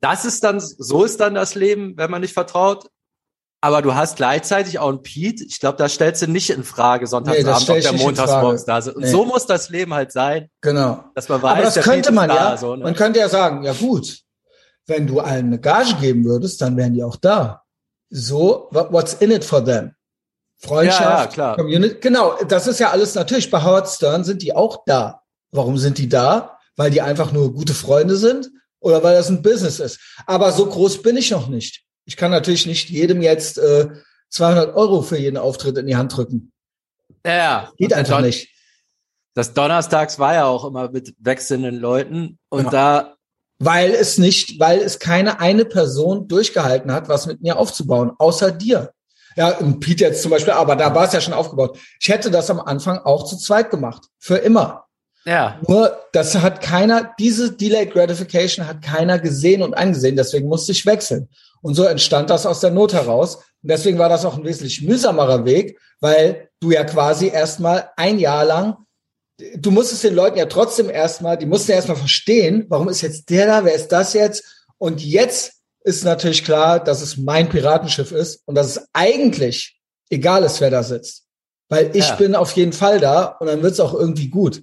Das 0.00 0.26
ist 0.26 0.44
dann, 0.44 0.60
so 0.60 1.04
ist 1.04 1.20
dann 1.20 1.34
das 1.34 1.54
Leben, 1.54 1.94
wenn 1.96 2.10
man 2.10 2.20
nicht 2.20 2.34
vertraut. 2.34 2.88
Aber 3.64 3.80
du 3.80 3.94
hast 3.94 4.16
gleichzeitig 4.16 4.80
auch 4.80 4.88
einen 4.88 5.02
Pete. 5.02 5.44
Ich 5.44 5.60
glaube, 5.60 5.78
da 5.78 5.88
stellst 5.88 6.20
du 6.20 6.26
nicht 6.26 6.50
in 6.50 6.64
Frage 6.64 7.06
Sonntagsabend, 7.06 7.68
nee, 7.68 7.74
ob 7.76 7.80
der 7.80 7.92
montagsmorgens 7.92 8.64
da 8.64 8.78
ist. 8.78 8.88
Und 8.88 9.04
nee. 9.04 9.10
so 9.10 9.24
muss 9.24 9.46
das 9.46 9.68
Leben 9.70 9.94
halt 9.94 10.10
sein. 10.10 10.50
Genau. 10.62 11.04
Dass 11.14 11.28
man 11.28 11.40
weiß, 11.40 11.52
Aber 11.52 11.62
das 11.62 11.76
könnte 11.76 12.10
man 12.10 12.28
ja. 12.28 12.50
Da, 12.50 12.56
so, 12.56 12.74
ne? 12.74 12.82
Man 12.82 12.96
könnte 12.96 13.20
ja 13.20 13.28
sagen, 13.28 13.62
ja 13.62 13.72
gut, 13.72 14.18
wenn 14.88 15.06
du 15.06 15.20
allen 15.20 15.46
eine 15.46 15.60
Gage 15.60 15.94
geben 16.00 16.24
würdest, 16.24 16.60
dann 16.60 16.76
wären 16.76 16.92
die 16.92 17.04
auch 17.04 17.14
da. 17.14 17.62
So, 18.10 18.68
what's 18.72 19.14
in 19.14 19.30
it 19.30 19.44
for 19.44 19.64
them? 19.64 19.92
Freundschaft, 20.58 21.00
ja, 21.00 21.20
ja, 21.20 21.26
klar. 21.28 21.56
Community. 21.56 21.96
Genau, 22.00 22.34
das 22.48 22.66
ist 22.66 22.80
ja 22.80 22.90
alles 22.90 23.14
natürlich. 23.14 23.48
Bei 23.48 23.62
Howard 23.62 23.88
Stern 23.88 24.24
sind 24.24 24.42
die 24.42 24.56
auch 24.56 24.82
da. 24.86 25.22
Warum 25.52 25.78
sind 25.78 25.98
die 25.98 26.08
da? 26.08 26.58
Weil 26.74 26.90
die 26.90 27.00
einfach 27.00 27.30
nur 27.30 27.54
gute 27.54 27.74
Freunde 27.74 28.16
sind 28.16 28.50
oder 28.80 29.04
weil 29.04 29.14
das 29.14 29.28
ein 29.28 29.42
Business 29.42 29.78
ist. 29.78 30.00
Aber 30.26 30.50
so 30.50 30.66
groß 30.66 31.02
bin 31.02 31.16
ich 31.16 31.30
noch 31.30 31.46
nicht. 31.46 31.84
Ich 32.04 32.16
kann 32.16 32.30
natürlich 32.30 32.66
nicht 32.66 32.90
jedem 32.90 33.22
jetzt 33.22 33.58
äh, 33.58 33.88
200 34.30 34.74
Euro 34.74 35.02
für 35.02 35.18
jeden 35.18 35.36
Auftritt 35.36 35.78
in 35.78 35.86
die 35.86 35.96
Hand 35.96 36.16
drücken. 36.16 36.52
Ja, 37.24 37.72
geht 37.76 37.92
einfach 37.92 38.16
Don 38.16 38.26
nicht. 38.26 38.48
Das 39.34 39.54
Donnerstags 39.54 40.18
war 40.18 40.34
ja 40.34 40.44
auch 40.46 40.64
immer 40.64 40.90
mit 40.90 41.14
wechselnden 41.18 41.76
Leuten 41.76 42.38
und 42.50 42.64
ja. 42.64 42.70
da 42.70 43.16
weil 43.64 43.92
es 43.92 44.18
nicht, 44.18 44.58
weil 44.58 44.80
es 44.80 44.98
keine 44.98 45.38
eine 45.38 45.64
Person 45.64 46.26
durchgehalten 46.26 46.92
hat, 46.92 47.08
was 47.08 47.26
mit 47.26 47.42
mir 47.42 47.58
aufzubauen, 47.58 48.10
außer 48.18 48.50
dir. 48.50 48.92
Ja, 49.36 49.56
und 49.58 49.78
Pete 49.78 50.04
jetzt 50.04 50.22
zum 50.22 50.32
Beispiel, 50.32 50.52
aber 50.52 50.74
da 50.74 50.94
war 50.94 51.04
es 51.04 51.12
ja 51.12 51.20
schon 51.20 51.32
aufgebaut. 51.32 51.78
Ich 52.00 52.08
hätte 52.08 52.30
das 52.30 52.50
am 52.50 52.58
Anfang 52.58 52.98
auch 52.98 53.24
zu 53.24 53.36
zweit 53.36 53.70
gemacht. 53.70 54.08
Für 54.18 54.36
immer. 54.36 54.86
Ja. 55.24 55.60
Nur, 55.66 55.96
das 56.12 56.34
hat 56.36 56.60
keiner, 56.60 57.14
diese 57.20 57.52
Delayed 57.52 57.92
Gratification 57.92 58.66
hat 58.66 58.82
keiner 58.82 59.20
gesehen 59.20 59.62
und 59.62 59.74
angesehen, 59.74 60.16
deswegen 60.16 60.48
musste 60.48 60.72
ich 60.72 60.84
wechseln. 60.84 61.28
Und 61.62 61.74
so 61.74 61.84
entstand 61.84 62.28
das 62.28 62.44
aus 62.44 62.60
der 62.60 62.70
Not 62.70 62.92
heraus. 62.92 63.36
Und 63.36 63.70
deswegen 63.70 63.98
war 63.98 64.08
das 64.08 64.24
auch 64.24 64.36
ein 64.36 64.44
wesentlich 64.44 64.82
mühsamerer 64.82 65.44
Weg, 65.44 65.78
weil 66.00 66.50
du 66.60 66.72
ja 66.72 66.84
quasi 66.84 67.28
erstmal 67.28 67.90
ein 67.96 68.18
Jahr 68.18 68.44
lang, 68.44 68.76
du 69.56 69.70
musstest 69.70 70.04
den 70.04 70.14
Leuten 70.14 70.38
ja 70.38 70.46
trotzdem 70.46 70.90
erstmal, 70.90 71.38
die 71.38 71.46
mussten 71.46 71.70
ja 71.70 71.76
erstmal 71.76 71.96
verstehen, 71.96 72.66
warum 72.68 72.88
ist 72.88 73.00
jetzt 73.00 73.30
der 73.30 73.46
da, 73.46 73.64
wer 73.64 73.74
ist 73.74 73.88
das 73.88 74.12
jetzt? 74.12 74.66
Und 74.78 75.02
jetzt 75.04 75.54
ist 75.84 76.04
natürlich 76.04 76.44
klar, 76.44 76.80
dass 76.82 77.00
es 77.00 77.16
mein 77.16 77.48
Piratenschiff 77.48 78.12
ist 78.12 78.42
und 78.46 78.54
dass 78.54 78.76
es 78.76 78.88
eigentlich 78.92 79.80
egal 80.10 80.44
ist, 80.44 80.60
wer 80.60 80.70
da 80.70 80.82
sitzt. 80.82 81.24
Weil 81.68 81.96
ich 81.96 82.08
ja. 82.08 82.16
bin 82.16 82.34
auf 82.34 82.52
jeden 82.52 82.72
Fall 82.72 83.00
da 83.00 83.24
und 83.40 83.46
dann 83.46 83.62
wird 83.62 83.72
es 83.72 83.80
auch 83.80 83.94
irgendwie 83.94 84.28
gut. 84.28 84.62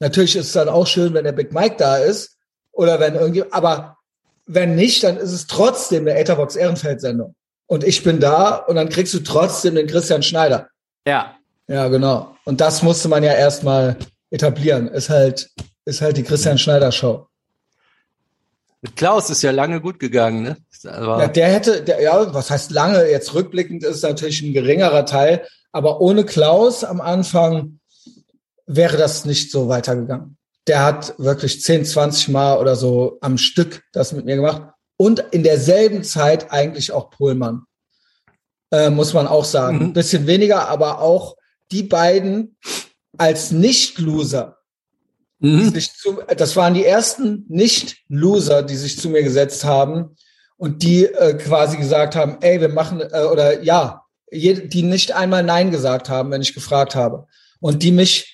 Natürlich 0.00 0.36
ist 0.36 0.46
es 0.46 0.52
dann 0.52 0.68
auch 0.68 0.86
schön, 0.86 1.14
wenn 1.14 1.24
der 1.24 1.32
Big 1.32 1.52
Mike 1.52 1.76
da 1.78 1.96
ist 1.96 2.36
oder 2.72 3.00
wenn 3.00 3.14
irgendwie, 3.14 3.44
aber 3.50 3.98
wenn 4.46 4.74
nicht, 4.74 5.02
dann 5.04 5.16
ist 5.16 5.32
es 5.32 5.46
trotzdem 5.46 6.06
eine 6.06 6.18
Etherbox 6.18 6.56
Ehrenfeld 6.56 7.00
Sendung. 7.00 7.34
Und 7.66 7.84
ich 7.84 8.02
bin 8.02 8.20
da 8.20 8.56
und 8.56 8.76
dann 8.76 8.88
kriegst 8.88 9.14
du 9.14 9.20
trotzdem 9.20 9.74
den 9.74 9.86
Christian 9.86 10.22
Schneider. 10.22 10.68
Ja. 11.06 11.36
Ja, 11.66 11.88
genau. 11.88 12.36
Und 12.44 12.60
das 12.60 12.82
musste 12.82 13.08
man 13.08 13.22
ja 13.22 13.32
erstmal 13.32 13.96
etablieren. 14.30 14.88
Ist 14.88 15.08
halt, 15.08 15.50
ist 15.86 16.02
halt 16.02 16.16
die 16.18 16.22
Christian 16.22 16.58
Schneider 16.58 16.92
Show. 16.92 17.26
Mit 18.82 18.96
Klaus 18.96 19.30
ist 19.30 19.42
ja 19.42 19.50
lange 19.50 19.80
gut 19.80 19.98
gegangen, 19.98 20.42
ne? 20.42 20.56
Aber 20.86 21.22
ja, 21.22 21.28
der 21.28 21.48
hätte, 21.48 21.82
der, 21.82 22.02
ja, 22.02 22.34
was 22.34 22.50
heißt 22.50 22.70
lange? 22.70 23.08
Jetzt 23.10 23.32
rückblickend 23.32 23.82
ist 23.82 24.02
natürlich 24.02 24.42
ein 24.42 24.52
geringerer 24.52 25.06
Teil. 25.06 25.46
Aber 25.72 26.02
ohne 26.02 26.24
Klaus 26.24 26.84
am 26.84 27.00
Anfang 27.00 27.80
wäre 28.66 28.98
das 28.98 29.24
nicht 29.24 29.50
so 29.50 29.68
weitergegangen 29.68 30.36
der 30.66 30.84
hat 30.84 31.14
wirklich 31.18 31.62
10, 31.62 31.84
20 31.84 32.28
Mal 32.28 32.58
oder 32.58 32.76
so 32.76 33.18
am 33.20 33.38
Stück 33.38 33.82
das 33.92 34.12
mit 34.12 34.24
mir 34.24 34.36
gemacht. 34.36 34.62
Und 34.96 35.24
in 35.32 35.42
derselben 35.42 36.04
Zeit 36.04 36.50
eigentlich 36.52 36.92
auch 36.92 37.10
Pohlmann. 37.10 37.62
Äh, 38.70 38.90
muss 38.90 39.12
man 39.12 39.26
auch 39.26 39.44
sagen. 39.44 39.78
Mhm. 39.78 39.92
bisschen 39.92 40.26
weniger, 40.26 40.68
aber 40.68 41.00
auch 41.00 41.36
die 41.70 41.82
beiden 41.82 42.56
als 43.18 43.50
Nicht-Loser 43.50 44.58
Mhm. 45.44 45.78
Zu, 45.78 46.22
das 46.36 46.56
waren 46.56 46.72
die 46.72 46.86
ersten 46.86 47.44
Nicht-Loser, 47.48 48.62
die 48.62 48.76
sich 48.76 48.98
zu 48.98 49.10
mir 49.10 49.22
gesetzt 49.22 49.64
haben 49.64 50.16
und 50.56 50.82
die 50.82 51.04
äh, 51.04 51.34
quasi 51.34 51.76
gesagt 51.76 52.16
haben, 52.16 52.38
ey, 52.40 52.62
wir 52.62 52.70
machen, 52.70 53.02
äh, 53.02 53.24
oder 53.24 53.62
ja, 53.62 54.04
die 54.32 54.82
nicht 54.82 55.12
einmal 55.12 55.42
Nein 55.42 55.70
gesagt 55.70 56.08
haben, 56.08 56.30
wenn 56.30 56.40
ich 56.40 56.54
gefragt 56.54 56.94
habe. 56.94 57.26
Und 57.60 57.82
die 57.82 57.92
mich, 57.92 58.33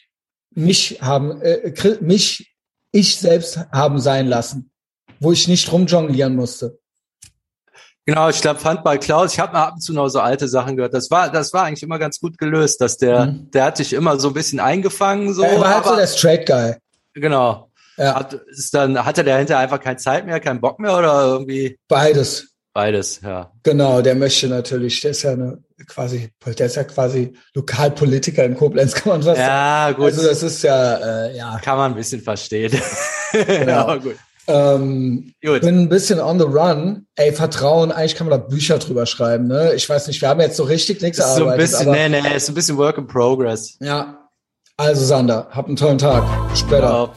mich 0.54 0.98
haben, 1.00 1.40
äh, 1.42 1.72
mich, 2.00 2.54
ich 2.92 3.18
selbst 3.18 3.58
haben 3.72 4.00
sein 4.00 4.26
lassen, 4.26 4.70
wo 5.20 5.32
ich 5.32 5.48
nicht 5.48 5.70
rumjonglieren 5.70 6.34
musste. 6.34 6.78
Genau, 8.06 8.28
ich 8.28 8.40
glaube, 8.40 8.64
Handball 8.64 8.98
Klaus, 8.98 9.34
ich 9.34 9.38
habe 9.38 9.52
mal 9.52 9.66
ab 9.66 9.74
und 9.74 9.80
zu 9.80 9.92
noch 9.92 10.08
so 10.08 10.20
alte 10.20 10.48
Sachen 10.48 10.76
gehört. 10.76 10.94
Das 10.94 11.10
war, 11.10 11.30
das 11.30 11.52
war 11.52 11.64
eigentlich 11.64 11.82
immer 11.82 11.98
ganz 11.98 12.18
gut 12.18 12.38
gelöst, 12.38 12.80
dass 12.80 12.96
der, 12.96 13.26
mhm. 13.26 13.50
der 13.52 13.64
hat 13.64 13.76
sich 13.76 13.92
immer 13.92 14.18
so 14.18 14.28
ein 14.28 14.34
bisschen 14.34 14.58
eingefangen. 14.58 15.32
So, 15.32 15.42
er 15.42 15.60
war 15.60 15.74
halt 15.74 15.84
so 15.84 15.94
der 15.94 16.06
Straight 16.06 16.46
Guy. 16.46 16.74
Genau. 17.14 17.70
Ja. 17.96 18.14
Hat, 18.14 18.32
ist 18.32 18.74
dann, 18.74 19.04
hatte 19.04 19.22
der 19.22 19.38
hinterher 19.38 19.62
einfach 19.62 19.80
keine 19.80 19.98
Zeit 19.98 20.24
mehr, 20.24 20.40
keinen 20.40 20.60
Bock 20.60 20.80
mehr 20.80 20.96
oder 20.96 21.22
irgendwie? 21.24 21.78
Beides. 21.86 22.48
Beides, 22.72 23.20
ja. 23.20 23.52
Genau, 23.62 24.00
der 24.00 24.14
möchte 24.14 24.48
natürlich, 24.48 25.00
der 25.00 25.10
ist 25.10 25.22
ja 25.22 25.32
eine, 25.32 25.62
quasi, 25.90 26.30
der 26.46 26.66
ist 26.66 26.76
ja 26.76 26.84
quasi 26.84 27.32
Lokalpolitiker 27.54 28.44
in 28.44 28.56
Koblenz, 28.56 28.94
kann 28.94 29.10
man 29.12 29.24
was 29.24 29.38
Ja, 29.38 29.92
gut. 29.92 30.06
Also 30.06 30.22
das 30.22 30.42
ist 30.42 30.62
ja, 30.62 30.94
äh, 31.26 31.36
ja. 31.36 31.58
Kann 31.62 31.76
man 31.76 31.92
ein 31.92 31.96
bisschen 31.96 32.20
verstehen. 32.20 32.72
Genau. 33.32 33.86
ja, 33.86 33.94
gut. 33.94 34.16
Ähm, 34.48 35.32
Gut. 35.40 35.60
Bin 35.60 35.82
ein 35.82 35.88
bisschen 35.88 36.18
on 36.18 36.40
the 36.40 36.44
run. 36.44 37.06
Ey, 37.14 37.32
Vertrauen, 37.32 37.92
eigentlich 37.92 38.16
kann 38.16 38.28
man 38.28 38.40
da 38.40 38.44
Bücher 38.44 38.78
drüber 38.78 39.06
schreiben, 39.06 39.46
ne? 39.46 39.74
Ich 39.74 39.88
weiß 39.88 40.08
nicht, 40.08 40.20
wir 40.20 40.28
haben 40.28 40.40
jetzt 40.40 40.56
so 40.56 40.64
richtig 40.64 41.00
nichts 41.00 41.20
erarbeitet. 41.20 41.46
So 41.46 41.50
ein 41.52 41.58
bisschen, 41.58 41.88
aber, 41.88 42.08
nee, 42.08 42.20
nee, 42.20 42.36
ist 42.36 42.48
ein 42.48 42.54
bisschen 42.54 42.76
Work 42.76 42.98
in 42.98 43.06
Progress. 43.06 43.76
Ja. 43.78 44.28
Also, 44.76 45.04
Sander, 45.04 45.46
hab 45.52 45.66
einen 45.66 45.76
tollen 45.76 45.98
Tag. 45.98 46.24
Später. 46.56 46.78
Ciao. 46.80 47.12